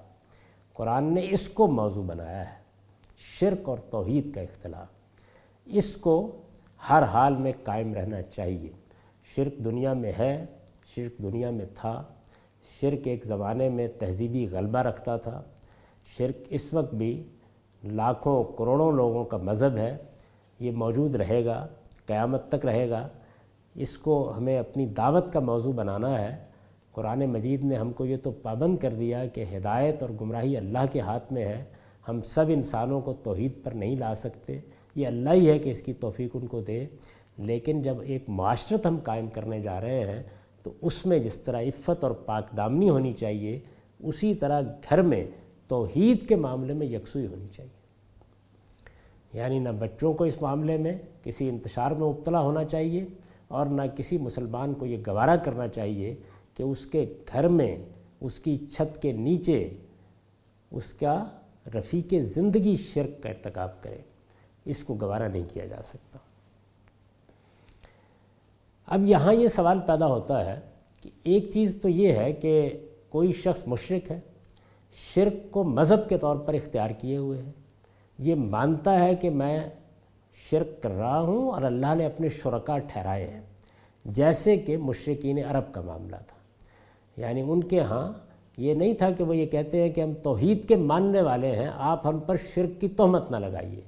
قرآن 0.72 1.14
نے 1.14 1.26
اس 1.30 1.48
کو 1.48 1.66
موضوع 1.66 2.02
بنایا 2.02 2.50
ہے، 2.50 2.54
شرک 3.16 3.68
اور 3.68 3.78
توحید 3.78 4.34
کا 4.34 4.40
اختلاف۔ 4.40 4.86
اس 5.64 5.96
کو 5.96 6.36
ہر 6.90 7.02
حال 7.02 7.36
میں 7.36 7.52
قائم 7.64 7.94
رہنا 7.94 8.22
چاہیے۔ 8.22 8.72
شرک 9.24 9.64
دنیا 9.64 9.92
میں 9.92 10.12
ہے، 10.18 10.44
شرک 10.84 11.22
دنیا 11.22 11.50
میں 11.50 11.66
تھا۔ 11.74 12.02
شرک 12.64 13.06
ایک 13.06 13.24
زمانے 13.24 13.68
میں 13.68 13.88
تہذیبی 13.98 14.46
غلبہ 14.50 14.78
رکھتا 14.78 15.16
تھا۔ 15.16 15.42
شرک 16.18 16.46
اس 16.48 16.74
وقت 16.74 16.94
بھی 16.94 17.24
لاکھوں 17.84 18.44
کروڑوں 18.44 18.92
لوگوں 18.92 19.24
کا 19.24 19.36
مذہب 19.36 19.76
ہے۔ 19.76 19.96
یہ 20.60 20.70
موجود 20.70 21.14
رہے 21.16 21.44
گا، 21.44 21.66
قیامت 22.06 22.48
تک 22.50 22.66
رہے 22.66 22.90
گا۔ 22.90 23.08
اس 23.74 23.98
کو 23.98 24.32
ہمیں 24.36 24.58
اپنی 24.58 24.86
دعوت 24.86 25.32
کا 25.32 25.40
موضوع 25.40 25.72
بنانا 25.72 26.20
ہے۔ 26.20 26.36
قرآن 26.92 27.26
مجید 27.26 27.64
نے 27.64 27.76
ہم 27.76 27.92
کو 27.92 28.06
یہ 28.06 28.16
تو 28.16 28.30
پابند 28.30 28.78
کر 28.78 28.90
دیا 28.90 29.26
کہ 29.26 29.44
ہدایت 29.56 30.02
اور 30.02 30.10
گمراہی 30.20 30.56
اللہ 30.56 30.78
کے 30.92 31.00
ہاتھ 31.00 31.32
میں 31.32 31.44
ہے۔ 31.44 31.64
ہم 32.08 32.22
سب 32.22 32.44
انسانوں 32.48 33.00
کو 33.00 33.12
توحید 33.12 33.52
پر 33.64 33.70
نہیں 33.70 33.96
لا 33.96 34.14
سکتے۔ 34.14 34.60
یہ 34.94 35.06
اللہ 35.06 35.30
ہی 35.30 35.50
ہے 35.50 35.58
کہ 35.58 35.70
اس 35.70 35.82
کی 35.82 35.92
توفیق 35.92 36.30
ان 36.34 36.46
کو 36.46 36.60
دے۔ 36.60 36.86
لیکن 37.38 37.82
جب 37.82 37.94
ایک 38.00 38.24
معاشرت 38.28 38.86
ہم 38.86 38.98
قائم 39.04 39.28
کرنے 39.28 39.60
جا 39.60 39.80
رہے 39.80 40.00
ہیں 40.00 40.22
تو 40.62 40.72
اس 40.82 41.06
میں 41.06 41.18
جس 41.18 41.40
طرح 41.40 41.62
عفت 41.62 42.04
اور 42.04 42.10
پاک 42.10 42.56
دامنی 42.56 42.90
ہونی 42.90 43.12
چاہیے، 43.12 43.58
اسی 43.98 44.34
طرح 44.34 44.60
گھر 44.60 45.02
میں 45.02 45.24
توحید 45.68 46.28
کے 46.28 46.36
معاملے 46.36 46.74
میں 46.74 46.86
یکسوئی 46.86 47.26
ہونی 47.26 47.46
چاہیے۔ 47.52 47.80
یعنی 49.32 49.58
نہ 49.58 49.68
بچوں 49.68 50.12
کو 50.12 50.24
اس 50.24 50.42
معاملے 50.42 50.76
میں 50.76 50.98
کسی 51.24 51.48
انتشار 51.48 51.90
میں 51.90 52.08
مبتلا 52.08 52.40
ہونا 52.40 52.64
چاہیے 52.64 53.04
اور 53.48 53.66
نہ 53.66 53.82
کسی 53.96 54.18
مسلمان 54.18 54.74
کو 54.74 54.86
یہ 54.86 54.96
گوارہ 55.06 55.36
کرنا 55.36 55.68
چاہیے 55.68 56.14
کہ 56.54 56.62
اس 56.62 56.86
کے 56.86 57.12
گھر 57.32 57.48
میں 57.48 57.76
اس 58.20 58.40
کی 58.40 58.58
چھت 58.70 59.02
کے 59.02 59.12
نیچے 59.12 59.68
اس 60.70 60.92
کا 60.92 61.24
رفیق 61.74 62.14
زندگی 62.20 62.76
شرک 62.76 63.22
کا 63.22 63.28
ارتکاب 63.28 63.82
کرے۔ 63.82 63.98
اس 64.64 64.84
کو 64.84 64.96
گوارہ 65.00 65.28
نہیں 65.28 65.44
کیا 65.52 65.66
جا 65.66 65.82
سکتا۔ 65.84 66.18
اب 68.90 69.06
یہاں 69.06 69.34
یہ 69.34 69.48
سوال 69.48 69.78
پیدا 69.86 70.06
ہوتا 70.06 70.54
ہے 70.54 70.60
کہ 71.02 71.10
ایک 71.22 71.48
چیز 71.48 71.78
تو 71.82 71.88
یہ 71.88 72.12
ہے 72.12 72.32
کہ 72.32 72.70
کوئی 73.08 73.32
شخص 73.32 73.62
مشرق 73.66 74.10
ہے، 74.10 74.20
شرک 75.14 75.50
کو 75.50 75.64
مذہب 75.64 76.08
کے 76.08 76.18
طور 76.18 76.36
پر 76.36 76.54
اختیار 76.54 76.90
کیے 76.90 77.16
ہوئے 77.16 77.42
ہیں 77.42 77.52
یہ 78.18 78.34
مانتا 78.34 79.00
ہے 79.00 79.14
کہ 79.14 79.30
میں 79.30 79.60
شرک 80.50 80.82
کر 80.82 80.90
رہا 80.90 81.20
ہوں 81.20 81.50
اور 81.50 81.62
اللہ 81.62 81.94
نے 81.94 82.06
اپنے 82.06 82.28
شرکا 82.28 82.78
ٹھہرائے 82.78 83.26
ہیں، 83.26 83.40
جیسے 84.04 84.56
کہ 84.56 84.76
مشرقین 84.76 85.38
عرب 85.48 85.74
کا 85.74 85.80
معاملہ 85.80 86.16
تھا۔ 86.16 86.36
یعنی 87.16 87.40
ان 87.40 87.64
کے 87.64 87.80
ہاں 87.80 88.12
یہ 88.56 88.74
نہیں 88.74 88.94
تھا 88.94 89.10
کہ 89.10 89.24
وہ 89.24 89.36
یہ 89.36 89.46
کہتے 89.46 89.82
ہیں 89.82 89.90
کہ 89.90 90.00
ہم 90.00 90.12
توحید 90.14 90.68
کے 90.68 90.76
ماننے 90.76 91.22
والے 91.22 91.56
ہیں، 91.56 91.68
آپ 91.74 92.06
ہم 92.06 92.18
پر 92.18 92.36
شرک 92.54 92.80
کی 92.80 92.88
تہمت 92.88 93.30
نہ 93.30 93.36
لگائیے۔ 93.36 93.80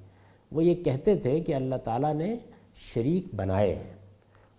وہ 0.53 0.65
یہ 0.65 0.85
کہتے 0.85 1.17
تھے 1.17 1.41
کہ 1.41 1.55
اللہ 1.55 1.75
تعالیٰ 1.75 2.15
نے 2.15 2.37
شریک 2.77 3.35
بنائے 3.35 3.75
ہیں۔ 3.75 4.02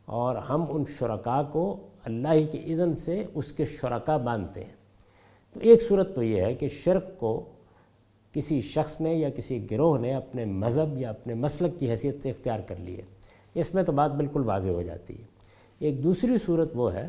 اور 0.06 0.36
ہم 0.36 0.66
ان 0.70 0.84
شرکا 0.86 1.44
کو 1.44 1.88
اللہ 2.06 2.28
ہی 2.28 2.46
کے 2.46 2.58
اذن 2.58 2.94
سے 2.94 3.24
اس 3.34 3.52
کے 3.52 3.66
شرکا 3.66 4.18
مانتے 4.18 4.64
ہیں۔ 4.64 4.74
تو 5.54 5.60
ایک 5.60 5.82
صورت 5.82 6.16
تو 6.16 6.24
یہ 6.24 6.42
ہے 6.42 6.54
کہ 6.54 6.68
شرک 6.68 7.20
کو 7.20 7.46
کسی 8.32 8.62
شخص 8.62 9.02
نے 9.02 9.14
یا 9.14 9.30
کسی 9.30 9.72
گروہ 9.72 9.98
نے 9.98 10.14
اپنے 10.14 10.46
مذہب 10.46 10.98
یا 10.98 11.10
اپنے 11.10 11.34
مسلک 11.34 11.80
کی 11.80 11.90
حیثیت 11.90 12.24
سے 12.24 12.30
اختیار 12.30 12.60
کر 12.60 12.76
لیے 12.76 13.02
اس 13.54 13.74
میں 13.74 13.84
تو 13.84 13.92
بات 13.92 14.12
بالکل 14.12 14.42
واضح 14.46 14.70
ہو 14.70 14.82
جاتی 14.82 15.20
ہے۔ 15.20 15.26
ایک 15.80 16.04
دوسری 16.04 16.38
صورت 16.46 16.72
وہ 16.76 16.94
ہے 16.94 17.08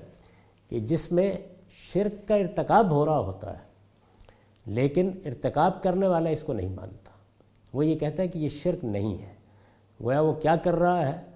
کہ 0.68 0.80
جس 0.80 1.12
میں 1.12 1.32
شرک 1.70 2.28
کا 2.28 2.34
ارتکاب 2.34 2.90
ہو 2.90 3.06
رہا 3.06 3.18
ہوتا 3.18 3.52
ہے، 3.52 3.62
لیکن 4.66 5.10
ارتکاب 5.24 5.82
کرنے 5.82 6.06
والا 6.06 6.30
اس 6.30 6.40
کو 6.40 6.52
نہیں 6.52 6.68
مانتا۔ 6.68 7.10
وہ 7.72 7.86
یہ 7.86 7.98
کہتا 7.98 8.22
ہے 8.22 8.28
کہ 8.28 8.38
یہ 8.38 8.48
شرک 8.48 8.84
نہیں 8.84 9.22
ہے۔ 9.22 9.34
گویا 10.02 10.20
وہ 10.20 10.32
کیا 10.32 10.56
کر 10.56 10.74
رہا 10.74 11.08
ہے؟ 11.08 11.33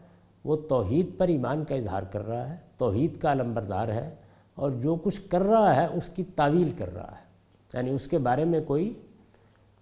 وہ 0.49 0.57
توحید 0.57 1.07
پر 1.19 1.29
ایمان 1.29 1.65
کا 1.65 1.75
اظہار 1.75 2.03
کر 2.03 2.29
رہا 2.29 2.53
ہے، 2.53 2.57
توحید 2.77 3.17
کا 3.17 3.33
علمبردار 3.33 3.89
ہے 3.89 4.15
اور 4.55 4.71
جو 4.71 4.97
کچھ 5.03 5.21
کر 5.29 5.41
رہا 5.41 5.77
ہے 5.77 5.87
اس 5.87 6.09
کی 6.09 6.25
تعویل 6.37 6.71
کر 6.79 6.95
رہا 6.95 7.15
ہے۔ 7.19 7.25
یعنی 7.75 7.91
اس 7.91 8.07
کے 8.07 8.19
بارے 8.19 8.45
میں 8.45 8.61
کوئی 8.61 8.95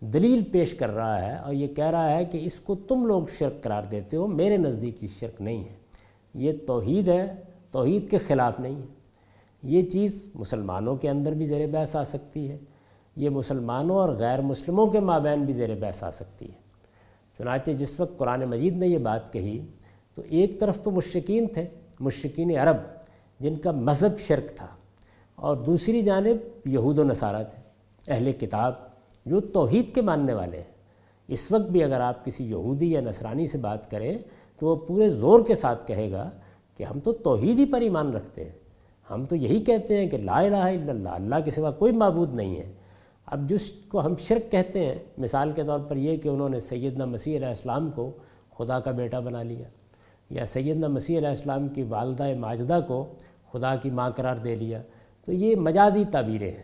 دلیل 0.00 0.44
پیش 0.52 0.74
کر 0.74 0.90
رہا 0.90 1.22
ہے 1.22 1.36
اور 1.36 1.52
یہ 1.52 1.66
کہہ 1.66 1.90
رہا 1.90 2.10
ہے 2.10 2.24
کہ 2.24 2.38
اس 2.42 2.54
کو 2.54 2.74
تم 2.74 3.06
لوگ 3.06 3.22
شرک 3.38 3.62
قرار 3.62 3.82
دیتے 3.82 4.16
ہو، 4.16 4.26
میرے 4.26 4.56
نزدیک 4.56 5.04
یہ 5.04 5.08
شرک 5.18 5.42
نہیں 5.42 5.64
ہے۔ 5.64 5.74
یہ 6.34 6.52
توحید 6.66 7.08
ہے، 7.08 7.34
توحید 7.70 8.10
کے 8.10 8.18
خلاف 8.18 8.60
نہیں 8.60 8.74
ہے۔ 8.74 8.86
یہ 9.62 9.82
چیز 9.82 10.30
مسلمانوں 10.34 10.96
کے 10.96 11.10
اندر 11.10 11.32
بھی 11.32 11.44
زیر 11.44 11.66
بحث 11.66 11.96
آ 11.96 12.04
سکتی 12.04 12.50
ہے۔ 12.50 12.58
یہ 13.16 13.30
مسلمانوں 13.30 13.96
اور 13.96 14.08
غیر 14.08 14.40
مسلموں 14.40 14.86
کے 14.86 15.00
مابین 15.00 15.44
بھی 15.44 15.52
زیر 15.52 15.74
بحث 15.80 16.02
آ 16.02 16.10
سکتی 16.10 16.46
ہے۔ 16.46 16.58
چنانچہ 17.38 17.70
جس 17.70 18.00
وقت 18.00 18.18
قرآن 18.18 18.44
مجید 18.44 18.76
نے 18.76 18.86
یہ 18.86 18.98
بات 18.98 19.32
کہی 19.32 19.66
تو 20.16 20.22
ایک 20.28 20.60
طرف 20.60 20.82
تو 20.82 20.90
مشرقین 20.90 21.46
تھے 21.46 21.66
مشرقین 22.00 22.50
عرب، 22.58 22.76
جن 23.40 23.54
کا 23.54 23.70
مذہب 23.70 24.18
شرک 24.18 24.56
تھا، 24.56 24.66
اور 25.34 25.56
دوسری 25.56 26.02
جانب 26.02 26.68
یہود 26.68 26.98
و 26.98 27.04
نصارہ 27.04 27.42
تھے، 27.42 27.62
اہل 28.12 28.32
کتاب، 28.32 28.74
جو 29.26 29.40
توحید 29.40 29.94
کے 29.94 30.00
ماننے 30.00 30.34
والے 30.34 30.56
ہیں۔ 30.56 30.74
اس 31.28 31.52
وقت 31.52 31.70
بھی 31.70 31.82
اگر 31.82 32.00
آپ 32.00 32.24
کسی 32.24 32.44
یہودی 32.44 32.90
یا 32.92 33.00
نصرانی 33.00 33.46
سے 33.46 33.58
بات 33.58 33.90
کریں، 33.90 34.18
تو 34.58 34.66
وہ 34.66 34.76
پورے 34.76 35.08
زور 35.08 35.40
کے 35.46 35.54
ساتھ 35.54 35.86
کہے 35.86 36.10
گا 36.12 36.30
کہ 36.76 36.84
ہم 36.84 37.00
تو 37.00 37.12
توحید 37.12 37.58
ہی 37.58 37.64
پر 37.72 37.80
ایمان 37.80 38.12
رکھتے 38.12 38.44
ہیں۔ 38.44 38.58
ہم 39.10 39.24
تو 39.24 39.36
یہی 39.36 39.64
کہتے 39.64 39.96
ہیں 39.96 40.10
کہ 40.10 40.18
لا 40.18 40.38
الہ 40.38 40.56
الا 40.56 40.90
اللہ 40.90 41.08
اللہ 41.08 41.44
کے 41.44 41.50
سوا 41.50 41.70
کوئی 41.70 41.92
معبود 41.92 42.34
نہیں 42.34 42.56
ہے۔ 42.56 42.72
اب 43.26 43.48
جس 43.48 43.70
کو 43.88 44.04
ہم 44.06 44.14
شرک 44.16 44.50
کہتے 44.52 44.84
ہیں، 44.84 44.94
مثال 45.18 45.52
کے 45.52 45.62
طور 45.62 45.80
پر 45.80 45.96
یہ 45.96 46.16
کہ 46.16 46.28
انہوں 46.28 46.48
نے 46.48 46.60
سیدنا 46.60 47.04
مسیح 47.04 47.36
علیہ 47.36 47.48
السلام 47.48 47.90
کو 47.90 48.10
خدا 48.58 48.80
کا 48.80 48.90
بیٹا 48.90 49.20
بنا 49.20 49.42
لیا۔ 49.42 49.68
یا 50.30 50.46
سیدنا 50.46 50.88
مسیح 50.88 51.18
علیہ 51.18 51.28
السلام 51.28 51.68
کی 51.68 51.82
والدہ 51.82 52.36
ماجدہ 52.38 52.80
کو 52.88 53.06
خدا 53.52 53.76
کی 53.76 53.90
ماں 53.90 54.10
قرار 54.10 54.36
دے 54.36 54.54
لیا۔ 54.54 54.82
تو 55.24 55.32
یہ 55.32 55.56
مجازی 55.56 56.04
تعبیریں 56.10 56.50
ہیں۔ 56.50 56.62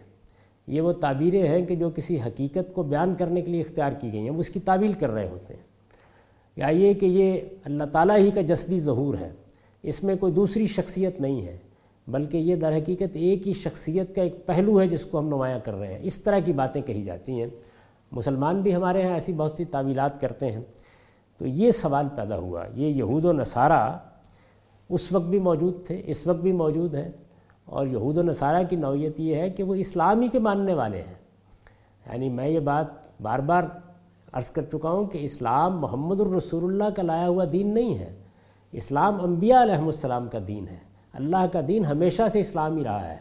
یہ 0.66 0.80
وہ 0.80 0.92
تعبیریں 0.92 1.46
ہیں 1.46 1.66
کہ 1.66 1.76
جو 1.76 1.90
کسی 1.90 2.20
حقیقت 2.20 2.74
کو 2.74 2.82
بیان 2.82 3.14
کرنے 3.18 3.42
کے 3.42 3.50
لیے 3.50 3.60
اختیار 3.60 3.92
کی 3.92 4.12
گئی 4.12 4.20
ہیں، 4.20 4.30
وہ 4.30 4.40
اس 4.40 4.50
کی 4.50 4.60
تعبیل 4.60 4.92
کر 4.92 5.10
رہے 5.10 5.28
ہوتے 5.28 5.54
ہیں۔ 5.54 5.62
یا 6.56 6.66
یہ 6.66 6.94
کہ 6.94 7.06
یہ 7.06 7.40
اللہ 7.64 7.84
تعالیٰ 7.84 8.18
ہی 8.18 8.30
کا 8.30 8.40
جسدی 8.40 8.80
ظہور 8.80 9.14
ہے۔ 9.20 9.30
اس 9.82 10.04
میں 10.04 10.14
کوئی 10.16 10.32
دوسری 10.32 10.66
شخصیت 10.66 11.20
نہیں 11.20 11.46
ہے، 11.46 11.56
بلکہ 12.08 12.36
یہ 12.36 12.56
در 12.56 12.76
حقیقت 12.76 13.16
ایک 13.16 13.48
ہی 13.48 13.52
شخصیت 13.52 14.14
کا 14.14 14.22
ایک 14.22 14.46
پہلو 14.46 14.80
ہے 14.80 14.88
جس 14.88 15.04
کو 15.04 15.18
ہم 15.18 15.26
نمایاں 15.26 15.58
کر 15.64 15.74
رہے 15.74 15.92
ہیں۔ 15.92 15.98
اس 16.02 16.18
طرح 16.18 16.38
کی 16.38 16.52
باتیں 16.52 16.82
کہی 16.82 17.02
جاتی 17.02 17.32
ہیں۔ 17.32 17.46
مسلمان 18.12 18.60
بھی 18.60 18.74
ہمارے 18.74 19.02
ہاں 19.02 19.14
ایسی 19.14 19.32
بہت 19.32 19.56
سی 19.56 19.64
تعویلات 19.64 20.20
کرتے 20.20 20.50
ہیں۔ 20.50 20.60
تو 21.42 21.48
یہ 21.48 21.70
سوال 21.70 22.06
پیدا 22.16 22.36
ہوا، 22.36 22.64
یہ 22.74 22.86
یہود 22.86 23.24
و 23.24 23.32
نصارہ 23.32 23.98
اس 24.88 25.12
وقت 25.12 25.24
بھی 25.24 25.38
موجود 25.38 25.86
تھے، 25.86 26.02
اس 26.04 26.26
وقت 26.26 26.38
بھی 26.38 26.52
موجود 26.52 26.94
ہیں 26.94 27.08
اور 27.64 27.86
یہود 27.86 28.18
و 28.18 28.22
نصارہ 28.22 28.62
کی 28.70 28.76
نوعیت 28.76 29.20
یہ 29.20 29.34
ہے 29.34 29.50
کہ 29.50 29.62
وہ 29.62 29.74
اسلامی 29.74 30.28
کے 30.28 30.38
ماننے 30.38 30.74
والے 30.74 30.98
ہیں۔ 30.98 31.14
یعنی 32.06 32.28
میں 32.28 32.48
یہ 32.48 32.60
بات 32.60 32.86
بار 33.22 33.38
بار 33.38 33.64
عرض 34.32 34.50
کر 34.50 34.62
چکا 34.62 34.90
ہوں 34.90 35.06
کہ 35.06 35.18
اسلام 35.18 35.80
محمد 35.80 36.20
الرسول 36.20 36.64
اللہ 36.64 36.94
کا 36.96 37.02
لایا 37.02 37.28
ہوا 37.28 37.44
دین 37.52 37.74
نہیں 37.74 37.98
ہے۔ 37.98 38.14
اسلام 38.72 39.18
انبیاء 39.22 39.62
علیہ 39.62 39.74
السلام 39.74 40.28
کا 40.28 40.38
دین 40.46 40.68
ہے۔ 40.68 40.78
اللہ 41.12 41.46
کا 41.52 41.60
دین 41.68 41.84
ہمیشہ 41.84 42.22
سے 42.28 42.40
اسلام 42.40 42.76
ہی 42.76 42.84
رہا 42.84 43.10
ہے۔ 43.10 43.18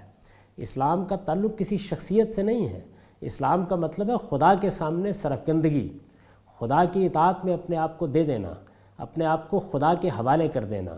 اسلام 0.58 1.06
کا 1.06 1.16
تعلق 1.16 1.58
کسی 1.58 1.78
شخصیت 1.78 2.36
سے 2.36 2.44
نہیں 2.44 2.68
ہے۔ 2.68 2.82
اسلام 3.22 3.66
کا 3.66 3.76
مطلب 3.76 4.10
ہے 4.10 4.16
خدا 4.30 4.54
کے 4.62 4.70
سامنے 4.70 5.14
سرفکندگی 5.14 5.98
خدا 6.62 6.86
کی 6.86 7.06
اطاعت 7.06 7.46
میں 7.46 7.54
اپنے 7.54 7.78
آپ 7.78 8.00
کو 8.00 8.08
دے 8.08 8.24
دینا، 8.24 8.54
اپنے 8.98 9.26
آپ 9.26 9.50
کو 9.50 9.60
خدا 9.60 9.94
کے 9.94 10.08
حوالے 10.08 10.48
کر 10.48 10.64
دینا۔ 10.64 10.92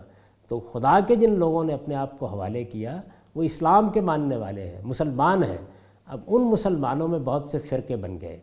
تو 0.48 0.58
خدا 0.58 1.00
کے 1.06 1.14
جن 1.14 1.38
لوگوں 1.38 1.64
نے 1.64 1.74
اپنے 1.74 1.94
آپ 1.94 2.18
کو 2.18 2.26
حوالے 2.26 2.64
کیا، 2.64 3.00
وہ 3.34 3.42
اسلام 3.42 3.88
کے 3.88 4.00
ماننے 4.00 4.36
والے 4.36 4.68
ہیں، 4.68 4.82
مسلمان 4.84 5.42
ہیں۔ 5.42 5.58
اب 6.06 6.20
ان 6.26 6.42
مسلمانوں 6.42 7.08
میں 7.08 7.18
بہت 7.18 7.48
سے 7.48 7.58
فرقے 7.58 7.96
بن 7.96 8.20
گئے۔ 8.20 8.38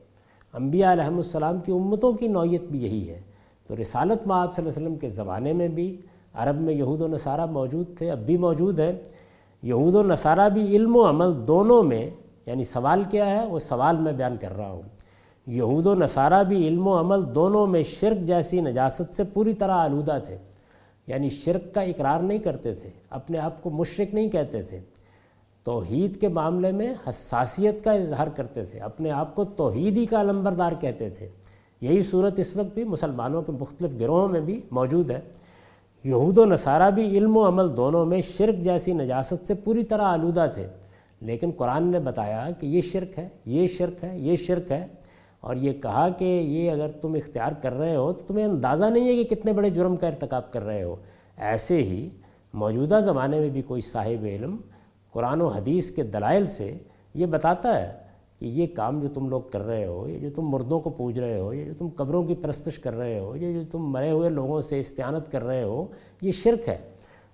انبیاء 0.53 0.91
علیہ 0.91 1.03
السلام 1.03 1.59
کی 1.59 1.71
امتوں 1.71 2.13
کی 2.13 2.27
نوعیت 2.27 2.61
بھی 2.61 2.83
یہی 2.83 3.09
ہے۔ 3.09 3.21
تو 3.67 3.75
رسالت 3.81 4.27
معاب 4.27 4.53
صلی 4.53 4.65
اللہ 4.65 4.77
علیہ 4.77 4.87
وسلم 4.87 4.99
کے 4.99 5.09
زمانے 5.09 5.53
میں 5.53 5.67
بھی، 5.67 6.01
عرب 6.33 6.61
میں 6.61 6.73
یہود 6.73 7.01
و 7.01 7.07
نصارہ 7.07 7.45
موجود 7.45 7.97
تھے، 7.97 8.11
اب 8.11 8.17
بھی 8.17 8.37
موجود 8.37 8.79
ہے 8.79 9.03
یہود 9.63 9.95
و 9.95 10.03
نصارہ 10.03 10.49
بھی 10.49 10.75
علم 10.75 10.95
و 10.95 11.09
عمل 11.09 11.47
دونوں 11.47 11.83
میں 11.83 12.09
یعنی 12.45 12.63
سوال 12.63 13.03
کیا 13.09 13.25
ہے، 13.25 13.45
وہ 13.45 13.59
سوال 13.59 13.97
میں 13.97 14.13
بیان 14.13 14.37
کر 14.37 14.57
رہا 14.57 14.71
ہوں۔ 14.71 14.81
یہود 15.51 15.87
و 15.87 15.95
نصارہ 15.95 16.43
بھی 16.43 16.67
علم 16.67 16.87
و 16.87 16.99
عمل 16.99 17.35
دونوں 17.35 17.67
میں 17.67 17.83
شرک 17.83 18.17
جیسی 18.27 18.61
نجاست 18.61 19.13
سے 19.13 19.23
پوری 19.23 19.53
طرح 19.53 19.71
آلودہ 19.71 20.19
تھے۔ 20.25 20.37
یعنی 21.07 21.29
شرک 21.29 21.75
کا 21.75 21.81
اقرار 21.81 22.19
نہیں 22.19 22.37
کرتے 22.37 22.73
تھے، 22.73 22.89
اپنے 23.09 23.37
آپ 23.37 23.63
کو 23.63 23.69
مشرق 23.69 24.13
نہیں 24.13 24.29
کہتے 24.29 24.63
تھے۔ 24.63 24.79
توحید 25.63 26.21
کے 26.21 26.27
معاملے 26.27 26.71
میں 26.71 26.93
حساسیت 27.09 27.83
کا 27.83 27.91
اظہار 27.91 28.27
کرتے 28.27 28.65
تھے، 28.65 28.79
اپنے 28.79 29.11
آپ 29.11 29.35
کو 29.35 29.43
توحیدی 29.43 30.05
کا 30.05 30.21
علمبردار 30.21 30.71
کہتے 30.79 31.09
تھے۔ 31.09 31.27
یہی 31.81 32.01
صورت 32.01 32.39
اس 32.39 32.55
وقت 32.57 32.73
بھی 32.73 32.83
مسلمانوں 32.83 33.41
کے 33.41 33.51
مختلف 33.51 33.91
گروہوں 33.99 34.27
میں 34.27 34.41
بھی 34.41 34.61
موجود 34.71 35.11
ہے۔ 35.11 35.19
یہود 36.03 36.37
و 36.37 36.45
نصارہ 36.45 36.91
بھی 36.91 37.17
علم 37.17 37.37
و 37.37 37.47
عمل 37.47 37.77
دونوں 37.77 38.05
میں 38.05 38.21
شرک 38.21 38.63
جیسی 38.63 38.93
نجاست 38.93 39.47
سے 39.47 39.53
پوری 39.53 39.83
طرح 39.83 40.01
آلودہ 40.01 40.47
تھے۔ 40.53 40.67
لیکن 41.21 41.51
قرآن 41.57 41.83
نے 41.83 41.99
بتایا 41.99 42.47
کہ 42.59 42.65
یہ 42.65 42.81
شرک 42.81 43.19
ہے، 43.19 43.29
یہ 43.45 43.67
شرک 43.67 44.03
ہے، 44.03 44.19
یہ 44.19 44.35
شرک 44.35 44.71
ہے۔ 44.71 44.87
اور 45.41 45.55
یہ 45.55 45.73
کہا 45.73 46.09
کہ 46.09 46.23
یہ 46.23 46.71
اگر 46.71 46.87
تم 47.01 47.13
اختیار 47.13 47.51
کر 47.61 47.73
رہے 47.73 47.95
ہو 47.95 48.13
تو 48.13 48.23
تمہیں 48.27 48.45
اندازہ 48.45 48.85
نہیں 48.85 49.07
ہے 49.07 49.23
کہ 49.23 49.35
کتنے 49.35 49.53
بڑے 49.53 49.69
جرم 49.69 49.95
کا 49.95 50.07
ارتکاب 50.07 50.53
کر 50.53 50.61
رہے 50.61 50.83
ہو۔ 50.83 50.95
ایسے 51.37 51.83
ہی 51.83 52.09
موجودہ 52.53 52.99
زمانے 53.05 53.39
میں 53.39 53.49
بھی 53.49 53.61
کوئی 53.61 53.81
صاحب 53.81 54.25
علم 54.25 54.57
قرآن 55.11 55.41
و 55.41 55.47
حدیث 55.47 55.91
کے 55.91 56.03
دلائل 56.03 56.47
سے 56.47 56.77
یہ 57.13 57.25
بتاتا 57.25 57.81
ہے 57.81 57.93
کہ 58.39 58.45
یہ 58.45 58.67
کام 58.75 58.99
جو 58.99 59.07
تم 59.07 59.29
لوگ 59.29 59.41
کر 59.41 59.61
رہے 59.61 59.85
ہو، 59.85 60.09
یہ 60.09 60.19
جو 60.19 60.29
تم 60.35 60.41
مردوں 60.41 60.79
کو 60.79 60.89
پوج 60.89 61.19
رہے 61.19 61.39
ہو، 61.39 61.53
یہ 61.53 61.65
جو 61.65 61.71
تم 61.77 61.87
قبروں 61.95 62.23
کی 62.23 62.35
پرستش 62.35 62.79
کر 62.79 62.97
رہے 62.97 63.19
ہو، 63.19 63.35
یہ 63.35 63.53
جو 63.53 63.59
تم 63.71 63.79
مرے 63.79 64.11
ہوئے 64.11 64.29
لوگوں 64.29 64.61
سے 64.61 64.79
استعانت 64.79 65.31
کر 65.31 65.43
رہے 65.43 65.63
ہو، 65.63 65.85
یہ 66.21 66.31
شرک 66.31 66.69
ہے۔ 66.69 66.77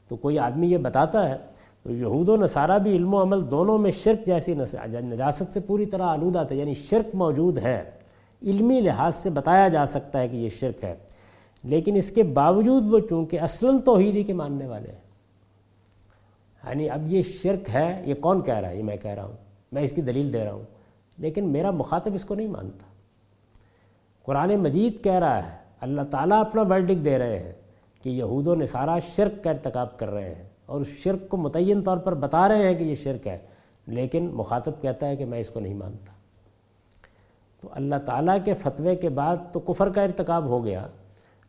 تو 0.08 0.16
کوئی 0.16 0.40
آدمی 0.40 0.68
یہ 0.68 0.78
بتاتا 0.78 1.30
ہے 1.30 1.36
تو 1.84 1.94
یہود 1.94 2.30
و 2.30 2.36
نصارہ 2.36 2.80
بھی 2.80 2.96
علم 2.96 3.14
و 3.14 3.22
عمل 3.22 3.52
دونوں 3.52 3.78
میں 3.78 3.92
شرک 3.92 4.26
جیسی 4.26 4.54
نجاست 4.54 5.54
سے 5.54 5.60
پوری 5.60 5.86
طرح 5.86 6.04
آلودہ 6.04 6.44
تھا 6.48 6.56
یعنی 6.56 6.74
شرک 6.74 7.16
موجود 7.16 7.58
ہے۔ 7.58 7.92
علمی 8.42 8.82
لحاظ 8.82 9.16
سے 9.16 9.30
بتایا 9.30 9.68
جا 9.68 9.86
سکتا 9.86 10.20
ہے 10.20 10.28
کہ 10.28 10.36
یہ 10.36 10.50
شرک 10.50 10.84
ہے، 10.84 10.96
لیکن 11.64 11.96
اس 11.96 12.12
کے 12.12 12.24
باوجود 12.24 12.94
وہ 12.94 13.00
چونکہ 13.00 13.40
اصلاً 13.40 13.80
توحیدی 13.80 14.24
کے 14.24 14.34
ماننے 14.34 14.68
والے 14.68 14.92
ہیں۔ 14.92 15.00
یعنی 16.64 16.90
اب 16.90 17.14
یہ 17.14 17.22
شرک 17.22 17.70
ہے، 17.74 18.02
یہ 18.06 18.14
کون 18.14 18.44
کہہ 18.44 18.54
رہا 18.54 18.70
ہے؟ 18.70 18.78
یہ 18.78 18.84
میں 18.84 18.98
کہہ 18.98 19.12
رہا 19.12 19.24
ہوں، 19.24 19.38
میں 19.72 19.84
اس 19.84 19.92
کی 19.92 20.02
دلیل 20.02 20.34
دے 20.34 20.46
رہا 20.46 20.52
ہوں، 20.52 20.64
لیکن 21.18 21.46
میرا 21.46 21.72
مخاطب 21.72 22.12
اس 22.14 22.26
کو 22.26 22.36
نہیں 22.36 22.48
مانتا۔ 22.48 22.86
قرآن 24.24 24.56
مجید 24.56 25.04
کہہ 25.04 25.20
رہا 25.20 25.52
ہے، 25.52 25.58
اللہ 25.82 26.02
تعالیٰ 26.12 26.40
اپنا 26.40 26.62
ورڈک 26.62 27.06
دے 27.06 27.18
رہے 27.18 27.40
ہیں 27.40 27.54
کہ 28.04 28.10
یہود 28.10 28.48
و 28.48 28.56
نصارہ 28.56 29.00
شرک 29.16 29.44
کا 29.44 29.50
ارتکاب 29.50 30.00
کر 30.00 30.10
رہے 30.10 30.36
ہیں۔ 30.36 30.50
اور 30.68 30.82
اس 30.82 30.88
شرک 30.88 31.30
کو 31.30 31.38
متعین 31.38 31.82
طور 31.84 31.98
پر 31.98 32.14
بتا 32.14 32.48
رہے 32.50 32.68
ہیں 32.68 32.76
کہ 32.76 32.84
یہ 32.84 32.96
شرک 32.96 33.28
ہے، 33.28 33.38
لیکن 33.88 34.30
مخاطب 34.34 34.82
کہتا 34.82 35.08
ہے 35.08 35.16
کہ 35.16 35.26
میں 35.26 35.40
اس 35.40 35.50
کو 35.50 35.60
نہیں 35.60 35.74
مانتا۔ 35.74 36.14
تو 37.62 37.70
اللہ 37.72 37.96
تعالیٰ 38.06 38.38
کے 38.46 38.54
فتوے 38.54 38.96
کے 38.96 39.10
بعد 39.10 39.38
تو 39.52 39.60
کفر 39.60 39.90
کا 39.90 40.02
ارتکاب 40.02 40.46
ہو 40.46 40.66
گیا، 40.66 40.88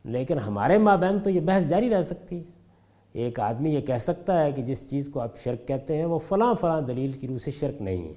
لیکن 0.05 0.39
ہمارے 0.39 0.79
مابین 0.79 1.19
تو 1.19 1.31
یہ 1.31 1.41
بحث 1.41 1.65
جاری 1.65 1.91
رہ 1.91 2.03
سکتی 2.03 2.39
ہے۔ 2.39 2.43
ایک 3.13 3.41
آدمی 3.41 3.75
یہ 3.75 3.81
کہہ 3.81 3.99
سکتا 3.99 4.45
ہے 4.45 4.53
کہ 4.53 4.63
جس 4.63 4.91
چیز 4.91 5.09
کو 5.09 5.21
آپ 5.21 5.39
شرک 5.45 5.69
کہتے 5.69 5.97
ہیں، 5.97 6.05
وہ 6.05 6.19
فلاں 6.19 6.55
فلاں 6.61 6.81
دلیل 6.81 7.13
کی 7.13 7.29
روح 7.29 7.39
سے 7.39 7.51
شرک 7.51 7.83
نہیں 7.83 8.09
ہے۔ 8.09 8.15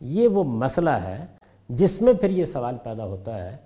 یہ 0.00 0.28
وہ 0.28 0.44
مسئلہ 0.44 0.90
ہے 0.90 1.26
جس 1.68 2.02
میں 2.02 2.12
پھر 2.12 2.30
یہ 2.30 2.44
سوال 2.44 2.76
پیدا 2.82 3.04
ہوتا 3.04 3.44
ہے 3.44 3.56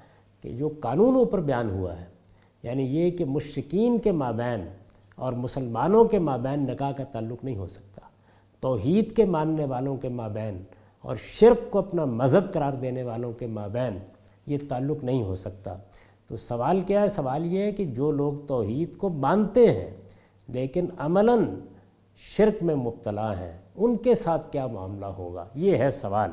کہ 0.41 0.51
جو 0.51 0.69
قانونوں 0.81 1.25
پر 1.25 1.41
بیان 1.41 1.71
ہوا 1.71 2.01
ہے 2.01 2.05
یعنی 2.63 2.83
یہ 2.83 3.11
کہ 3.11 3.25
مشکین 3.25 3.99
کے 3.99 4.13
مابین 4.13 4.67
اور 5.17 5.33
مسلمانوں 5.33 6.05
کے 6.05 6.19
مابین 6.19 6.63
نکاح 6.63 6.93
کا 6.93 7.05
تعلق 7.05 7.45
نہیں 7.45 7.57
ہو 7.57 7.67
سکتا۔ 7.67 8.01
توحید 8.61 9.17
کے 9.17 9.25
ماننے 9.25 9.65
والوں 9.65 9.97
کے 9.97 10.09
مابین 10.09 10.63
اور 11.03 11.17
شرک 11.17 11.71
کو 11.71 11.79
اپنا 11.79 12.05
مذہب 12.05 12.53
قرار 12.53 12.73
دینے 12.73 13.03
والوں 13.03 13.33
کے 13.33 13.47
مابین 13.47 13.99
یہ 14.47 14.59
تعلق 14.69 15.05
نہیں 15.05 15.23
ہو 15.23 15.35
سکتا۔ 15.35 15.77
تو 16.29 16.37
سوال 16.37 16.81
کیا 16.81 17.01
ہے؟ 17.01 17.09
سوال 17.09 17.47
یہ 17.47 17.63
ہے 17.63 17.73
کہ 17.73 17.85
جو 17.85 18.11
لوگ 18.11 18.33
توحید 18.47 18.97
کو 18.97 19.09
مانتے 19.09 19.73
ہیں، 19.73 19.91
لیکن 20.49 20.87
عملاً 20.99 21.45
شرک 22.17 22.63
میں 22.63 22.75
مبتلا 22.75 23.41
ہیں، 23.41 23.59
ان 23.77 23.97
کے 23.97 24.15
ساتھ 24.15 24.53
کیا 24.53 24.67
معاملہ 24.67 25.07
ہوگا؟ 25.07 25.45
یہ 25.55 25.77
ہے 25.77 25.91
سوال۔ 25.91 26.31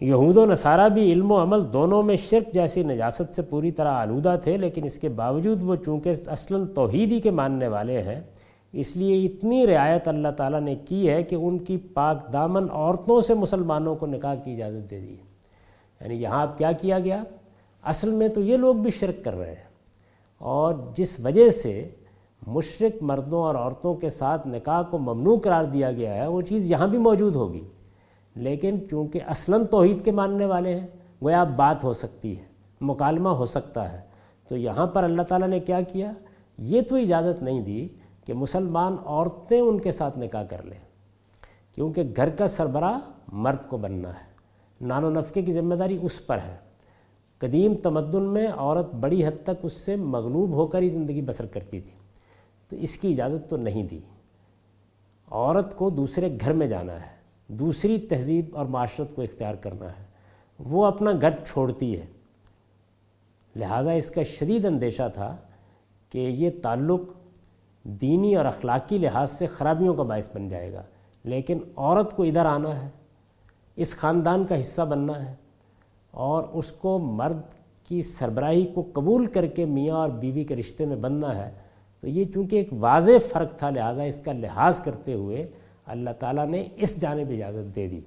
یہود 0.00 0.36
و 0.36 0.46
نصارہ 0.46 0.88
بھی 0.88 1.12
علم 1.12 1.32
و 1.32 1.42
عمل 1.42 1.72
دونوں 1.72 2.02
میں 2.02 2.16
شرک 2.16 2.54
جیسی 2.54 2.82
نجاست 2.82 3.34
سے 3.34 3.42
پوری 3.42 3.70
طرح 3.70 3.92
آلودہ 3.92 4.36
تھے، 4.42 4.56
لیکن 4.56 4.84
اس 4.84 4.98
کے 4.98 5.08
باوجود 5.08 5.62
وہ 5.62 5.76
چونکہ 5.76 6.12
اصلاً 6.26 6.66
توحیدی 6.66 7.20
کے 7.20 7.30
ماننے 7.30 7.68
والے 7.68 8.02
ہیں، 8.02 8.20
اس 8.72 8.96
لیے 8.96 9.26
اتنی 9.26 9.66
رعایت 9.66 10.08
اللہ 10.08 10.28
تعالیٰ 10.28 10.60
نے 10.60 10.74
کی 10.74 11.10
ہے 11.10 11.22
کہ 11.22 11.34
ان 11.34 11.58
کی 11.58 11.76
پاک 11.76 12.32
دامن 12.32 12.66
عورتوں 12.70 13.20
سے 13.20 13.34
مسلمانوں 13.34 13.94
کو 13.94 14.06
نکاح 14.06 14.34
کی 14.34 14.52
اجازت 14.52 14.90
دے 14.90 15.00
دی۔ 15.00 15.16
یعنی 16.00 16.14
یہاں 16.14 16.42
اب 16.42 16.58
کیا 16.58 16.72
کیا 16.72 16.98
گیا؟ 16.98 17.24
اصل 17.82 18.10
میں 18.10 18.28
تو 18.28 18.40
یہ 18.40 18.56
لوگ 18.56 18.74
بھی 18.74 18.90
شرک 18.90 19.24
کر 19.24 19.38
رہے 19.38 19.48
ہیں۔ 19.48 19.70
اور 20.38 20.74
جس 20.94 21.20
وجہ 21.20 21.50
سے 21.50 21.88
مشرق 22.46 23.02
مردوں 23.02 23.42
اور 23.42 23.54
عورتوں 23.54 23.94
کے 23.94 24.08
ساتھ 24.08 24.48
نکاح 24.48 24.82
کو 24.82 24.98
ممنوع 24.98 25.36
قرار 25.38 25.64
دیا 25.64 25.92
گیا 25.92 26.14
ہے، 26.14 26.26
وہ 26.26 26.42
چیز 26.42 26.70
یہاں 26.70 26.88
بھی 26.88 26.98
موجود 26.98 27.36
ہوگی۔ 27.36 27.60
لیکن 28.34 28.78
چونکہ 28.90 29.20
اصلاً 29.26 29.66
توحید 29.66 30.04
کے 30.04 30.12
ماننے 30.12 30.46
والے 30.46 30.80
ہیں، 30.80 30.86
وہ 31.20 31.30
اب 31.30 31.56
بات 31.56 31.84
ہو 31.84 31.92
سکتی 31.92 32.38
ہے، 32.38 32.44
مکالمہ 32.80 33.28
ہو 33.28 33.44
سکتا 33.44 33.92
ہے۔ 33.92 34.00
تو 34.48 34.56
یہاں 34.56 34.86
پر 34.86 35.04
اللہ 35.04 35.22
تعالیٰ 35.22 35.48
نے 35.48 35.60
کیا 35.60 35.80
کیا؟ 35.80 36.12
یہ 36.58 36.82
تو 36.82 36.96
اجازت 36.96 37.42
نہیں 37.42 37.60
دی 37.60 37.88
کہ 38.24 38.34
مسلمان 38.34 38.96
عورتیں 39.04 39.60
ان 39.60 39.78
کے 39.78 39.92
ساتھ 39.92 40.18
نکاح 40.18 40.44
کر 40.44 40.62
لیں، 40.62 40.78
کیونکہ 41.74 42.02
گھر 42.16 42.30
کا 42.30 42.48
سربراہ 42.48 42.98
مرد 43.32 43.68
کو 43.68 43.76
بننا 43.76 44.08
ہے۔ 44.08 44.30
نان 44.80 45.04
و 45.04 45.10
نفقے 45.10 45.42
کی 45.42 45.52
ذمہ 45.52 45.74
داری 45.74 45.98
اس 46.02 46.26
پر 46.26 46.38
ہے۔ 46.38 46.56
قدیم 47.38 47.74
تمدن 47.74 48.22
میں 48.22 48.46
عورت 48.56 48.94
بڑی 48.94 49.26
حد 49.26 49.42
تک 49.42 49.50
اس 49.62 49.72
سے 49.72 49.96
مغلوب 49.96 50.50
ہو 50.50 50.66
کر 50.66 50.82
ہی 50.82 50.88
زندگی 50.88 51.22
بسر 51.22 51.46
کرتی 51.46 51.80
تھی۔ 51.80 51.92
تو 52.68 52.76
اس 52.76 52.98
کی 52.98 53.10
اجازت 53.10 53.50
تو 53.50 53.56
نہیں 53.56 53.82
دی۔ 53.82 53.98
عورت 55.30 55.76
کو 55.76 55.90
دوسرے 55.90 56.38
گھر 56.40 56.52
میں 56.52 56.66
جانا 56.66 56.94
ہے۔ 56.94 57.19
دوسری 57.50 57.98
تہذیب 57.98 58.56
اور 58.56 58.66
معاشرت 58.66 59.14
کو 59.14 59.22
اختیار 59.22 59.54
کرنا 59.54 59.86
ہے۔ 59.86 60.04
وہ 60.58 60.86
اپنا 60.86 61.10
گھر 61.20 61.30
چھوڑتی 61.44 62.00
ہے۔ 62.00 62.06
لہٰذا 63.56 63.90
اس 63.90 64.10
کا 64.10 64.22
شدید 64.22 64.64
اندیشہ 64.64 65.10
تھا 65.14 65.36
کہ 66.10 66.18
یہ 66.18 66.50
تعلق 66.62 67.00
دینی 67.82 68.36
اور 68.36 68.44
اخلاقی 68.44 68.98
لحاظ 68.98 69.30
سے 69.30 69.46
خرابیوں 69.46 69.94
کا 69.94 70.02
باعث 70.02 70.28
بن 70.34 70.48
جائے 70.48 70.72
گا۔ 70.72 70.82
لیکن 71.24 71.58
عورت 71.76 72.16
کو 72.16 72.22
ادھر 72.22 72.46
آنا 72.46 72.84
ہے، 72.84 72.88
اس 73.76 73.96
خاندان 73.96 74.44
کا 74.44 74.60
حصہ 74.60 74.82
بننا 74.82 75.30
ہے 75.30 75.34
اور 76.10 76.44
اس 76.52 76.72
کو 76.72 76.98
مرد 76.98 77.40
کی 77.84 78.02
سربراہی 78.02 78.66
کو 78.66 78.90
قبول 78.92 79.26
کر 79.26 79.46
کے 79.46 79.64
میاں 79.64 79.96
اور 79.96 80.08
بیوی 80.08 80.44
کے 80.44 80.56
رشتے 80.56 80.86
میں 80.86 80.96
بننا 80.96 81.36
ہے۔ 81.36 81.50
تو 82.00 82.08
یہ 82.08 82.24
چونکہ 82.24 82.56
ایک 82.56 82.68
واضح 82.72 83.10
فرق 83.32 83.56
تھا، 83.56 83.70
لہٰذا 83.70 84.02
اس 84.02 84.20
کا 84.20 84.32
لحاظ 84.32 84.80
کرتے 84.80 85.14
ہوئے 85.14 85.50
اللہ 85.90 86.10
تعالیٰ 86.10 86.46
نے 86.46 86.68
اس 86.76 87.00
جانب 87.00 87.30
اجازت 87.30 87.76
دے 87.76 87.86
دی۔ 87.86 88.00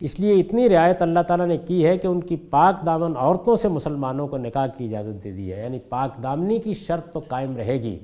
اس 0.00 0.20
لیے 0.20 0.40
اتنی 0.40 0.68
رعایت 0.68 1.02
اللہ 1.02 1.20
تعالیٰ 1.20 1.46
نے 1.46 1.56
کی 1.56 1.86
ہے 1.86 1.98
کہ 1.98 2.06
ان 2.06 2.20
کی 2.20 2.36
پاک 2.36 2.86
دامن 2.86 3.16
عورتوں 3.16 3.56
سے 3.56 3.68
مسلمانوں 3.68 4.28
کو 4.28 4.38
نکاح 4.38 4.66
کی 4.66 4.84
اجازت 4.84 5.24
دے 5.24 5.32
دی 5.32 5.52
ہے۔ 5.52 5.62
یعنی 5.62 5.78
پاک 5.78 6.22
دامنی 6.22 6.58
کی 6.58 6.72
شرط 6.72 7.12
تو 7.12 7.20
قائم 7.28 7.56
رہے 7.56 7.82
گی، 7.82 7.98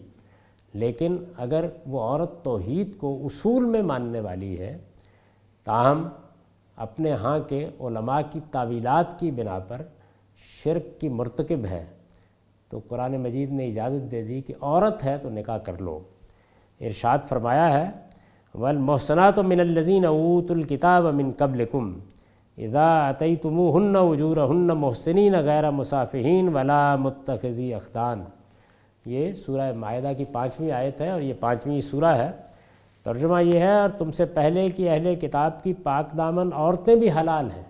لیکن 0.74 1.16
اگر 1.36 1.64
وہ 1.86 2.00
عورت 2.00 2.44
توحید 2.44 2.96
کو 2.98 3.20
اصول 3.24 3.64
میں 3.64 3.82
ماننے 3.82 4.20
والی 4.20 4.58
ہے، 4.58 4.78
تاہم 5.64 6.08
اپنے 6.76 7.12
ہاں 7.12 7.38
کے 7.38 7.66
علماء 7.80 8.20
کی 8.30 8.40
تعویلات 8.50 9.20
کی 9.20 9.30
بنا 9.30 9.58
پر 9.58 9.82
شرک 10.36 11.00
کی 11.00 11.08
مرتکب 11.08 11.66
ہے۔ 11.66 11.84
تو 12.68 12.80
قرآن 12.88 13.16
مجید 13.16 13.52
نے 13.52 13.68
اجازت 13.68 14.10
دے 14.10 14.22
دی 14.22 14.40
کہ 14.40 14.54
عورت 14.60 15.04
ہے 15.04 15.18
تو 15.18 15.30
نکاح 15.30 15.58
کر 15.58 15.78
لو۔ 15.78 16.00
ارشاد 16.80 17.18
فرمایا 17.28 17.72
ہے، 17.72 17.86
والمحسنات 18.54 19.38
من 19.38 19.60
الذین 19.60 20.04
اوت 20.04 20.50
الکتاب 20.50 21.04
من 21.14 21.30
قبلکم 21.38 21.92
اذا 22.58 22.88
عطی 23.08 23.34
تم 23.42 23.58
ہن 23.76 23.96
وجور 23.96 24.36
ہن 24.50 24.66
محسنین 24.80 25.34
غیر 25.44 25.70
مصافین 25.70 26.48
ولا 26.54 26.96
متخذی 26.96 27.72
اخدان 27.74 28.22
یہ 29.06 29.32
سورہ 29.34 29.72
معاہدہ 29.72 30.12
کی 30.18 30.24
پانچویں 30.32 30.70
آیت 30.72 31.00
ہے 31.00 31.10
اور 31.10 31.20
یہ 31.20 31.34
پانچویں 31.40 31.80
سورہ 31.80 32.14
ہے۔ 32.16 32.30
ترجمہ 33.04 33.42
یہ 33.42 33.58
ہے، 33.58 33.74
اور 33.80 33.90
تم 33.98 34.10
سے 34.12 34.24
پہلے 34.26 34.68
کی 34.76 34.88
اہل 34.88 35.14
کتاب 35.20 35.62
کی 35.62 35.72
پاک 35.82 36.16
دامن 36.18 36.52
عورتیں 36.52 36.94
بھی 36.96 37.10
حلال 37.20 37.50
ہیں 37.56 37.62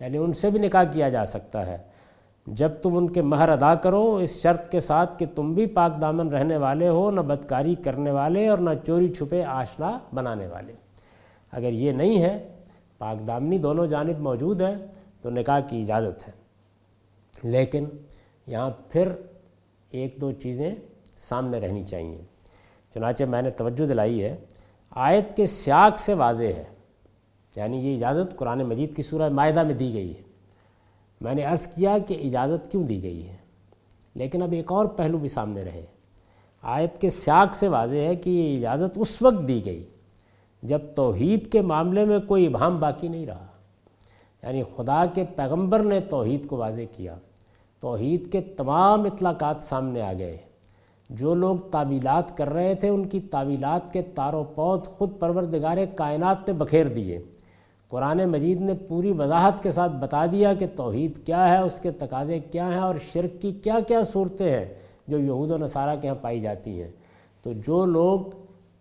یعنی 0.00 0.18
ان 0.18 0.32
سے 0.32 0.50
بھی 0.50 0.60
نکاح 0.60 0.84
کیا 0.92 1.08
جا 1.08 1.24
سکتا 1.26 1.66
ہے۔ 1.66 1.76
جب 2.46 2.72
تم 2.82 2.96
ان 2.96 3.10
کے 3.10 3.22
مہر 3.22 3.48
ادا 3.48 3.74
کرو، 3.74 4.16
اس 4.16 4.42
شرط 4.42 4.68
کے 4.68 4.80
ساتھ 4.80 5.18
کہ 5.18 5.26
تم 5.34 5.54
بھی 5.54 5.66
پاک 5.66 6.00
دامن 6.00 6.28
رہنے 6.28 6.56
والے 6.56 6.88
ہو، 6.88 7.10
نہ 7.10 7.20
بدکاری 7.20 7.74
کرنے 7.74 8.10
والے 8.10 8.48
اور 8.48 8.58
نہ 8.58 8.70
چوری 8.86 9.08
چھپے 9.08 9.44
آشنا 9.44 9.98
بنانے 10.14 10.46
والے۔ 10.46 10.72
اگر 11.52 11.72
یہ 11.72 11.92
نہیں 11.92 12.22
ہے، 12.22 12.56
پاک 12.98 13.26
دامنی 13.26 13.58
دونوں 13.58 13.86
جانب 13.86 14.18
موجود 14.18 14.60
ہے، 14.60 14.74
تو 15.22 15.30
نکاح 15.30 15.60
کی 15.60 15.82
اجازت 15.82 16.28
ہے۔ 16.28 16.32
لیکن 17.42 17.84
یہاں 18.46 18.70
پھر 18.88 19.08
ایک 19.90 20.16
دو 20.20 20.32
چیزیں 20.32 20.74
سامنے 21.14 21.60
رہنی 21.60 21.84
چاہیے۔ 21.84 22.22
چنانچہ 22.94 23.24
میں 23.24 23.42
نے 23.42 23.50
توجہ 23.50 23.86
دلائی 23.86 24.22
ہے، 24.22 24.36
آیت 24.90 25.36
کے 25.36 25.46
سیاق 25.46 25.98
سے 25.98 26.14
واضح 26.14 26.44
ہے۔ 26.44 26.64
یعنی 27.56 27.76
یہ 27.76 27.96
اجازت 27.96 28.36
قرآن 28.36 28.58
مجید 28.58 28.96
کی 28.96 29.02
سورہ 29.02 29.28
معاہدہ 29.28 29.62
میں 29.62 29.74
دی 29.74 29.94
گئی 29.94 30.16
ہے۔ 30.16 30.25
میں 31.20 31.34
نے 31.34 31.42
عرض 31.42 31.66
کیا 31.66 31.98
کہ 31.98 32.20
اجازت 32.24 32.70
کیوں 32.70 32.84
دی 32.84 33.02
گئی 33.02 33.28
ہے؟ 33.28 33.36
لیکن 34.14 34.42
اب 34.42 34.52
ایک 34.52 34.72
اور 34.72 34.86
پہلو 34.86 35.18
بھی 35.18 35.28
سامنے 35.28 35.64
رہے۔ 35.64 35.86
آیت 36.62 36.98
کے 36.98 37.10
سیاق 37.10 37.54
سے 37.54 37.68
واضح 37.68 37.96
ہے 37.96 38.16
کہ 38.16 38.30
یہ 38.30 38.58
اجازت 38.58 38.98
اس 39.00 39.22
وقت 39.22 39.48
دی 39.48 39.64
گئی 39.64 39.82
جب 40.62 40.78
توحید 40.94 41.52
کے 41.52 41.60
معاملے 41.60 42.04
میں 42.04 42.18
کوئی 42.18 42.46
ابہام 42.46 42.80
باقی 42.80 43.08
نہیں 43.08 43.26
رہا۔ 43.26 43.46
یعنی 44.42 44.62
خدا 44.76 45.06
کے 45.14 45.24
پیغمبر 45.36 45.80
نے 45.80 46.00
توحید 46.00 46.46
کو 46.46 46.56
واضح 46.56 46.80
کیا۔ 46.92 47.16
توحید 47.80 48.32
کے 48.32 48.40
تمام 48.40 49.02
اطلاقات 49.02 49.60
سامنے 49.60 50.02
آ 50.02 50.12
گئے۔ 50.12 50.36
جو 51.10 51.34
لوگ 51.34 51.56
تعویلات 51.56 52.36
کر 52.36 52.50
رہے 52.50 52.74
تھے، 52.74 52.88
ان 52.88 53.08
کی 53.08 53.20
تعویلات 53.20 53.92
کے 53.92 54.02
تار 54.02 54.32
و 54.32 54.44
پود 54.44 54.84
خود 54.84 55.18
پروردگار 55.18 55.78
کائنات 55.96 56.48
نے 56.48 56.54
بکھیر 56.54 56.86
دیے۔ 56.86 57.18
قرآن 57.88 58.24
مجید 58.24 58.60
نے 58.60 58.74
پوری 58.74 59.12
وضاحت 59.12 59.62
کے 59.62 59.70
ساتھ 59.70 59.92
بتا 59.92 60.26
دیا 60.26 60.54
کہ 60.54 60.66
توحید 60.76 61.26
کیا 61.26 61.48
ہے، 61.52 61.58
اس 61.58 61.80
کے 61.80 61.90
تقاضے 61.90 62.38
کیا 62.38 62.68
ہیں 62.68 62.78
اور 62.78 62.94
شرک 63.12 63.42
کی 63.42 63.52
کیا 63.52 63.78
کیا 63.88 64.02
صورتیں 64.02 64.50
ہیں 64.50 64.74
جو 65.08 65.18
یہود 65.18 65.50
و 65.50 65.56
نصارہ 65.56 65.96
کے 66.00 66.06
یہاں 66.06 66.22
پائی 66.22 66.40
جاتی 66.40 66.82
ہیں۔ 66.82 66.90
تو 67.42 67.52
جو 67.52 67.86
لوگ 67.86 68.20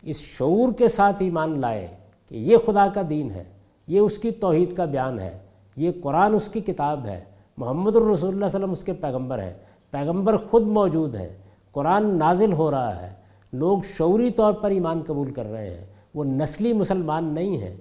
اس 0.03 0.17
شعور 0.17 0.73
کے 0.73 0.87
ساتھ 0.87 1.21
ایمان 1.21 1.59
لائے 1.59 1.87
کہ 2.29 2.35
یہ 2.35 2.57
خدا 2.57 2.87
کا 2.87 3.01
دین 3.09 3.31
ہے، 3.31 3.43
یہ 3.87 3.99
اس 3.99 4.17
کی 4.17 4.31
توحید 4.31 4.75
کا 4.75 4.85
بیان 4.85 5.19
ہے، 5.19 5.37
یہ 5.75 5.91
قرآن 6.03 6.33
اس 6.33 6.47
کی 6.47 6.59
کتاب 6.59 7.05
ہے، 7.05 7.23
محمد 7.57 7.95
الرسول 7.95 8.29
اللہ 8.29 8.45
علیہ 8.45 8.57
وسلم 8.57 8.71
اس 8.71 8.83
کے 8.83 8.93
پیغمبر 8.93 9.43
ہیں، 9.43 9.53
پیغمبر 9.91 10.37
خود 10.37 10.67
موجود 10.67 11.15
ہے 11.15 11.37
قرآن 11.71 12.17
نازل 12.17 12.53
ہو 12.53 12.71
رہا 12.71 13.01
ہے، 13.01 13.13
لوگ 13.53 13.79
شعوری 13.97 14.29
طور 14.29 14.53
پر 14.53 14.69
ایمان 14.69 15.01
قبول 15.07 15.33
کر 15.33 15.45
رہے 15.45 15.69
ہیں، 15.69 15.85
وہ 16.15 16.23
نسلی 16.25 16.73
مسلمان 16.73 17.25
نہیں 17.25 17.57
ہیں۔ 17.57 17.75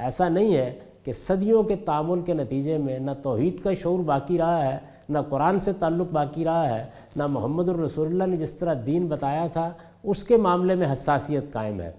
ایسا 0.00 0.28
نہیں 0.28 0.56
ہے 0.56 0.78
کہ 1.04 1.12
صدیوں 1.12 1.62
کے 1.62 1.76
تعامل 1.76 2.20
کے 2.20 2.34
نتیجے 2.34 2.78
میں 2.78 2.98
نہ 2.98 3.10
توحید 3.22 3.60
کا 3.60 3.72
شعور 3.72 3.98
باقی 3.98 4.38
رہا 4.38 4.72
ہے، 4.72 4.78
نہ 5.08 5.18
قرآن 5.28 5.58
سے 5.58 5.72
تعلق 5.72 6.12
باقی 6.12 6.44
رہا 6.44 6.78
ہے، 6.78 6.86
نہ 7.16 7.26
محمد 7.26 7.68
الرسول 7.68 8.08
اللہ 8.08 8.24
نے 8.24 8.36
جس 8.36 8.52
طرح 8.52 8.74
دین 8.86 9.06
بتایا 9.06 9.46
تھا، 9.46 9.72
اس 10.02 10.24
کے 10.24 10.36
معاملے 10.36 10.74
میں 10.74 10.92
حساسیت 10.92 11.52
قائم 11.52 11.80
ہے۔ 11.80 11.92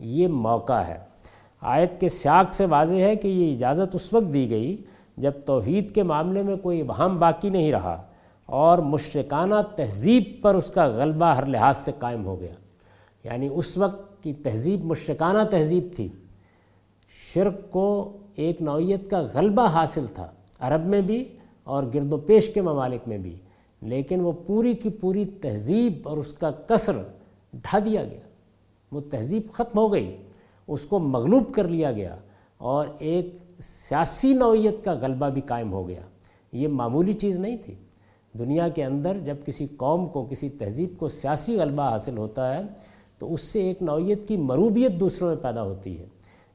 یہ 0.00 0.28
موقع 0.28 0.72
ہے۔ 0.72 0.98
آیت 1.60 2.00
کے 2.00 2.08
سیاق 2.08 2.54
سے 2.54 2.64
واضح 2.64 2.94
ہے 2.94 3.16
کہ 3.16 3.28
یہ 3.28 3.54
اجازت 3.54 3.94
اس 3.94 4.12
وقت 4.12 4.32
دی 4.32 4.50
گئی 4.50 4.76
جب 5.16 5.32
توحید 5.46 5.94
کے 5.94 6.02
معاملے 6.02 6.42
میں 6.42 6.56
کوئی 6.56 6.80
ابہام 6.80 7.18
باقی 7.18 7.50
نہیں 7.50 7.72
رہا 7.72 8.02
اور 8.46 8.78
مشرکانہ 8.78 9.54
تہذیب 9.76 10.22
پر 10.42 10.54
اس 10.54 10.70
کا 10.70 10.86
غلبہ 10.86 11.26
ہر 11.26 11.46
لحاظ 11.46 11.76
سے 11.76 11.92
قائم 11.98 12.26
ہو 12.26 12.40
گیا۔ 12.40 12.54
یعنی 13.24 13.48
اس 13.52 13.78
وقت 13.78 14.22
کی 14.22 14.32
تہذیب 14.32 14.84
مشرکانہ 14.84 15.38
تہذیب 15.50 15.88
تھی۔ 15.96 16.08
شرک 17.10 17.70
کو 17.70 18.16
ایک 18.34 18.62
نوعیت 18.62 19.10
کا 19.10 19.26
غلبہ 19.34 19.66
حاصل 19.66 20.06
تھا، 20.14 20.30
عرب 20.60 20.86
میں 20.86 21.00
بھی 21.00 21.24
اور 21.64 21.84
گرد 21.94 22.12
و 22.12 22.16
پیش 22.16 22.54
کے 22.54 22.62
ممالک 22.62 23.08
میں 23.08 23.18
بھی، 23.18 23.36
لیکن 23.82 24.20
وہ 24.20 24.32
پوری 24.46 24.72
کی 24.72 24.90
پوری 24.90 25.24
تہذیب 25.24 26.08
اور 26.08 26.18
اس 26.18 26.32
کا 26.32 26.50
کثر 26.50 27.02
ڈھا 27.52 27.78
دیا 27.84 28.04
گیا۔ 28.04 28.20
وہ 28.92 29.00
تہذیب 29.10 29.42
ختم 29.52 29.78
ہو 29.78 29.92
گئی، 29.92 30.16
اس 30.68 30.80
کو 30.80 30.98
مغلوب 30.98 31.54
کر 31.54 31.68
لیا 31.68 31.92
گیا 31.92 32.16
اور 32.58 32.86
ایک 32.98 33.34
سیاسی 33.60 34.34
نوعیت 34.34 34.84
کا 34.84 34.92
غلبہ 34.92 35.28
بھی 35.28 35.40
قائم 35.40 35.72
ہو 35.72 35.88
گیا۔ 35.88 36.00
یہ 36.52 36.68
معمولی 36.68 37.12
چیز 37.12 37.38
نہیں 37.38 37.56
تھی۔ 37.56 37.74
دنیا 38.38 38.68
کے 38.68 38.84
اندر 38.84 39.16
جب 39.24 39.36
کسی 39.46 39.66
قوم 39.76 40.06
کو، 40.06 40.26
کسی 40.30 40.48
تہذیب 40.48 40.92
کو 40.98 41.08
سیاسی 41.08 41.56
غلبہ 41.56 41.82
حاصل 41.82 42.18
ہوتا 42.18 42.56
ہے، 42.56 42.62
تو 43.18 43.34
اس 43.34 43.40
سے 43.40 43.62
ایک 43.62 43.82
نوعیت 43.82 44.28
کی 44.28 44.36
مروبیت 44.36 44.92
دوسروں 45.00 45.28
میں 45.28 45.36
پیدا 45.36 45.62
ہوتی 45.62 45.98
ہے۔ 45.98 46.06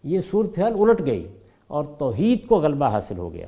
یہ 0.06 0.20
صورتحال 0.20 0.74
الٹ 0.80 1.06
گئی 1.06 1.28
اور 1.68 1.84
توحید 1.84 2.48
کو 2.48 2.58
غلبہ 2.58 2.86
حاصل 2.86 3.18
ہو 3.18 3.34
گیا۔ 3.34 3.48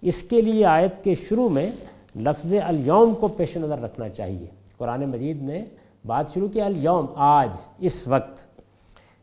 اس 0.00 0.22
کے 0.22 0.42
لیے 0.42 0.64
آیت 0.64 1.04
کے 1.04 1.14
شروع 1.14 1.48
میں 1.48 1.70
لفظ 2.16 2.54
الیوم 2.64 3.14
کو 3.14 3.28
پیش 3.28 3.56
نظر 3.56 3.80
رکھنا 3.80 4.08
چاہیے۔ 4.08 4.46
قرآن 4.76 5.04
مجید 5.04 5.42
نے 5.42 5.64
بات 6.06 6.34
شروع 6.34 6.48
کی، 6.48 6.60
الیوم، 6.60 7.06
آج، 7.14 7.56
اس 7.78 8.08
وقت۔ 8.08 8.40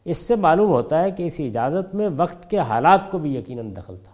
اس 0.06 0.18
سے 0.18 0.36
معلوم 0.36 0.70
ہوتا 0.70 1.04
ہے 1.04 1.12
کہ 1.12 1.24
اس 1.24 1.40
اجازت 1.40 1.96
میں 1.96 2.10
وقت 2.18 2.50
کے 2.50 2.58
حالات 2.58 3.12
کو 3.12 3.18
بھی 3.18 3.36
یقیناً 3.36 3.72
دخل 3.78 3.96
تھا۔ 4.04 4.12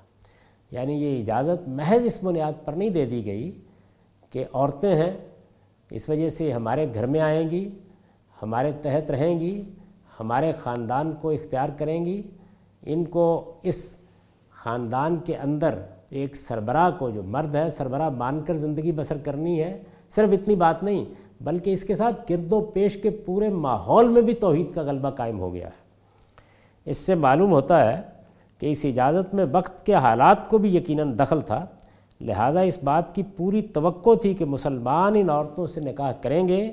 یعنی 0.71 0.93
یہ 0.93 1.21
اجازت 1.21 1.69
محض 1.69 2.05
اس 2.05 2.23
بنیاد 2.23 2.65
پر 2.65 2.73
نہیں 2.73 2.89
دے 2.89 3.05
دی 3.05 3.25
گئی 3.25 3.61
کہ 4.29 4.45
عورتیں 4.53 4.95
ہیں، 4.95 5.17
اس 5.91 6.09
وجہ 6.09 6.29
سے 6.29 6.51
ہمارے 6.51 6.87
گھر 6.93 7.05
میں 7.05 7.19
آئیں 7.19 7.49
گی، 7.49 7.69
ہمارے 8.41 8.71
تحت 8.81 9.11
رہیں 9.11 9.39
گی، 9.39 9.61
ہمارے 10.19 10.51
خاندان 10.51 11.11
کو 11.21 11.29
اختیار 11.29 11.69
کریں 11.77 12.05
گی۔ 12.05 12.21
ان 12.85 13.05
کو 13.05 13.53
اس 13.63 13.97
خاندان 14.51 15.17
کے 15.17 15.35
اندر 15.35 15.79
ایک 16.09 16.35
سربراہ 16.35 16.91
کو 16.99 17.09
جو 17.09 17.23
مرد 17.23 17.55
ہے، 17.55 17.69
سربراہ 17.69 18.09
مان 18.09 18.41
کر 18.41 18.53
زندگی 18.53 18.91
بسر 18.91 19.17
کرنی 19.17 19.63
ہے، 19.63 19.83
صرف 20.09 20.29
اتنی 20.31 20.55
بات 20.55 20.83
نہیں، 20.83 21.05
بلکہ 21.43 21.73
اس 21.73 21.83
کے 21.83 21.95
ساتھ 21.95 22.21
گرد 22.29 22.51
و 22.51 22.61
پیش 22.61 22.97
کے 23.01 23.09
پورے 23.09 23.49
ماحول 23.49 24.07
میں 24.07 24.21
بھی 24.21 24.33
توحید 24.33 24.71
کا 24.71 24.81
غلبہ 24.81 25.09
قائم 25.09 25.39
ہو 25.39 25.53
گیا 25.53 25.67
ہے۔ 25.67 25.89
اس 26.85 26.97
سے 26.97 27.15
معلوم 27.15 27.51
ہوتا 27.51 27.93
ہے 27.93 28.01
کہ 28.57 28.71
اس 28.71 28.85
اجازت 28.85 29.33
میں 29.33 29.45
وقت 29.51 29.85
کے 29.85 29.93
حالات 29.93 30.49
کو 30.49 30.57
بھی 30.57 30.75
یقیناً 30.75 31.19
دخل 31.19 31.41
تھا۔ 31.41 31.65
لہٰذا 32.21 32.61
اس 32.61 32.79
بات 32.83 33.15
کی 33.15 33.23
پوری 33.23 33.61
توقع 33.61 34.09
تھی 34.21 34.33
کہ 34.33 34.45
مسلمان 34.45 35.15
ان 35.15 35.29
عورتوں 35.29 35.67
سے 35.67 35.81
نکاح 35.81 36.11
کریں 36.11 36.47
گے 36.47 36.71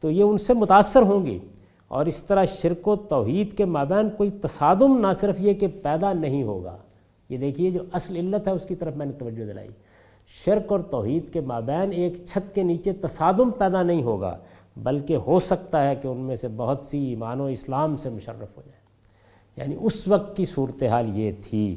تو 0.00 0.10
یہ 0.10 0.22
ان 0.22 0.38
سے 0.38 0.54
متاثر 0.54 1.02
ہوں 1.02 1.26
گی۔ 1.26 1.38
اور 1.88 2.06
اس 2.06 2.24
طرح 2.24 2.44
شرک 2.44 2.88
و 2.88 2.96
توحید 2.96 3.56
کے 3.56 3.64
مابین 3.64 4.08
کوئی 4.16 4.30
تصادم 4.30 5.06
نہ 5.06 5.12
صرف 5.12 5.36
یہ 5.38 5.54
کہ 5.54 5.66
پیدا 5.82 6.12
نہیں 6.12 6.42
ہوگا۔ 6.42 6.76
یہ 7.28 7.38
دیکھیے 7.38 7.70
جو 7.70 7.80
اصل 7.92 8.16
علت 8.16 8.48
ہے 8.48 8.52
اس 8.52 8.64
کی 8.64 8.74
طرف 8.74 8.96
میں 8.96 9.06
نے 9.06 9.12
توجہ 9.12 9.44
دلائی۔ 9.50 9.68
شرک 10.44 10.72
اور 10.72 10.80
توحید 10.80 11.32
کے 11.32 11.40
مابین 11.40 11.92
ایک 11.92 12.24
چھت 12.24 12.54
کے 12.54 12.62
نیچے 12.62 12.92
تصادم 12.92 13.50
پیدا 13.50 13.82
نہیں 13.82 14.02
ہوگا، 14.02 14.38
بلکہ 14.76 15.16
ہو 15.16 15.38
سکتا 15.38 15.88
ہے 15.88 15.96
کہ 15.96 16.08
ان 16.08 16.18
میں 16.18 16.36
سے 16.36 16.48
بہت 16.56 16.82
سی 16.82 16.98
ایمان 16.98 17.40
و 17.40 17.44
اسلام 17.44 17.96
سے 17.96 18.10
مشرف 18.10 18.56
ہو 18.56 18.62
جائے۔ 18.66 18.78
یعنی 19.56 19.76
اس 19.80 20.08
وقت 20.08 20.36
کی 20.36 20.44
صورتحال 20.44 21.18
یہ 21.18 21.32
تھی۔ 21.40 21.76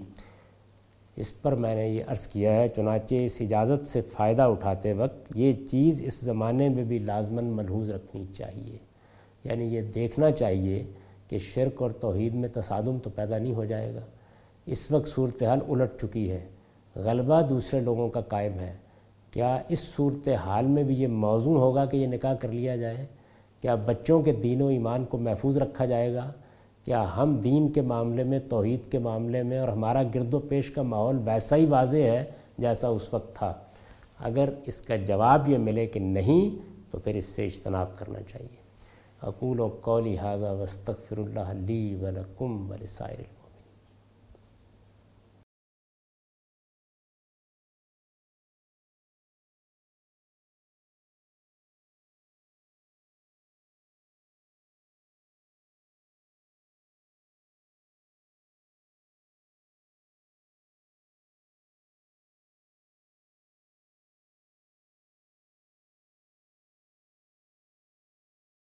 اس 1.15 1.41
پر 1.41 1.55
میں 1.55 1.75
نے 1.75 1.89
یہ 1.89 2.03
عرض 2.07 2.27
کیا 2.27 2.55
ہے، 2.55 2.67
چنانچہ 2.67 3.15
اس 3.15 3.37
اجازت 3.41 3.87
سے 3.87 4.01
فائدہ 4.01 4.41
اٹھاتے 4.41 4.93
وقت 4.93 5.31
یہ 5.35 5.53
چیز 5.67 6.03
اس 6.05 6.19
زمانے 6.19 6.69
میں 6.69 6.83
بھی 6.83 6.99
لازماً 6.99 7.45
ملحوظ 7.45 7.91
رکھنی 7.91 8.25
چاہیے۔ 8.33 8.90
یعنی 9.43 9.63
یہ 9.75 9.81
دیکھنا 9.81 10.31
چاہیے 10.31 10.83
کہ 11.27 11.37
شرک 11.37 11.81
اور 11.81 11.91
توحید 11.91 12.35
میں 12.35 12.49
تصادم 12.53 12.97
تو 13.03 13.09
پیدا 13.09 13.37
نہیں 13.37 13.53
ہو 13.53 13.65
جائے 13.65 13.95
گا۔ 13.95 13.99
اس 14.65 14.91
وقت 14.91 15.07
صورتحال 15.09 15.59
الٹ 15.69 15.91
چکی 16.01 16.31
ہے۔ 16.31 16.45
غلبہ 16.95 17.41
دوسرے 17.41 17.79
لوگوں 17.79 18.09
کا 18.09 18.21
قائم 18.21 18.53
ہے۔ 18.53 18.73
کیا 19.31 19.59
اس 19.67 19.79
صورت 19.79 20.27
حال 20.27 20.65
میں 20.65 20.83
بھی 20.83 20.95
یہ 20.95 21.07
موزوں 21.07 21.55
ہوگا 21.55 21.85
کہ 21.85 21.97
یہ 21.97 22.07
نکاح 22.07 22.33
کر 22.33 22.51
لیا 22.51 22.75
جائے؟ 22.75 23.05
کیا 23.61 23.75
بچوں 23.75 24.21
کے 24.21 24.31
دین 24.31 24.61
و 24.61 24.67
ایمان 24.67 25.05
کو 25.05 25.17
محفوظ 25.17 25.57
رکھا 25.57 25.85
جائے 25.85 26.13
گا؟ 26.13 26.31
کیا 26.85 27.17
ہم 27.17 27.35
دین 27.35 27.71
کے 27.71 27.81
معاملے 27.81 28.23
میں، 28.23 28.39
توحید 28.49 28.91
کے 28.91 28.99
معاملے 28.99 29.43
میں 29.43 29.59
اور 29.59 29.67
ہمارا 29.67 30.03
گرد 30.03 30.33
و 30.33 30.39
پیش 30.39 30.71
کا 30.71 30.81
ماحول 30.81 31.19
ویسا 31.25 31.55
ہی 31.55 31.65
واضح 31.65 31.97
ہے 31.97 32.23
جیسا 32.57 32.87
اس 32.87 33.13
وقت 33.13 33.35
تھا؟ 33.35 33.53
اگر 34.19 34.49
اس 34.65 34.81
کا 34.81 34.95
جواب 34.95 35.49
یہ 35.49 35.57
ملے 35.57 35.87
کہ 35.87 35.99
نہیں، 35.99 36.71
تو 36.91 36.99
پھر 36.99 37.15
اس 37.15 37.25
سے 37.25 37.45
اجتناب 37.45 37.97
کرنا 37.97 38.19
چاہیے۔ 38.21 38.60
اقول 39.21 39.59
و 39.59 39.67
قولی 39.81 40.15
حاضہ 40.17 40.51
وسطر 40.61 41.17
اللہ 41.17 41.53
لی 41.65 41.95
ولکم 41.95 42.71
ولسائر 42.71 43.19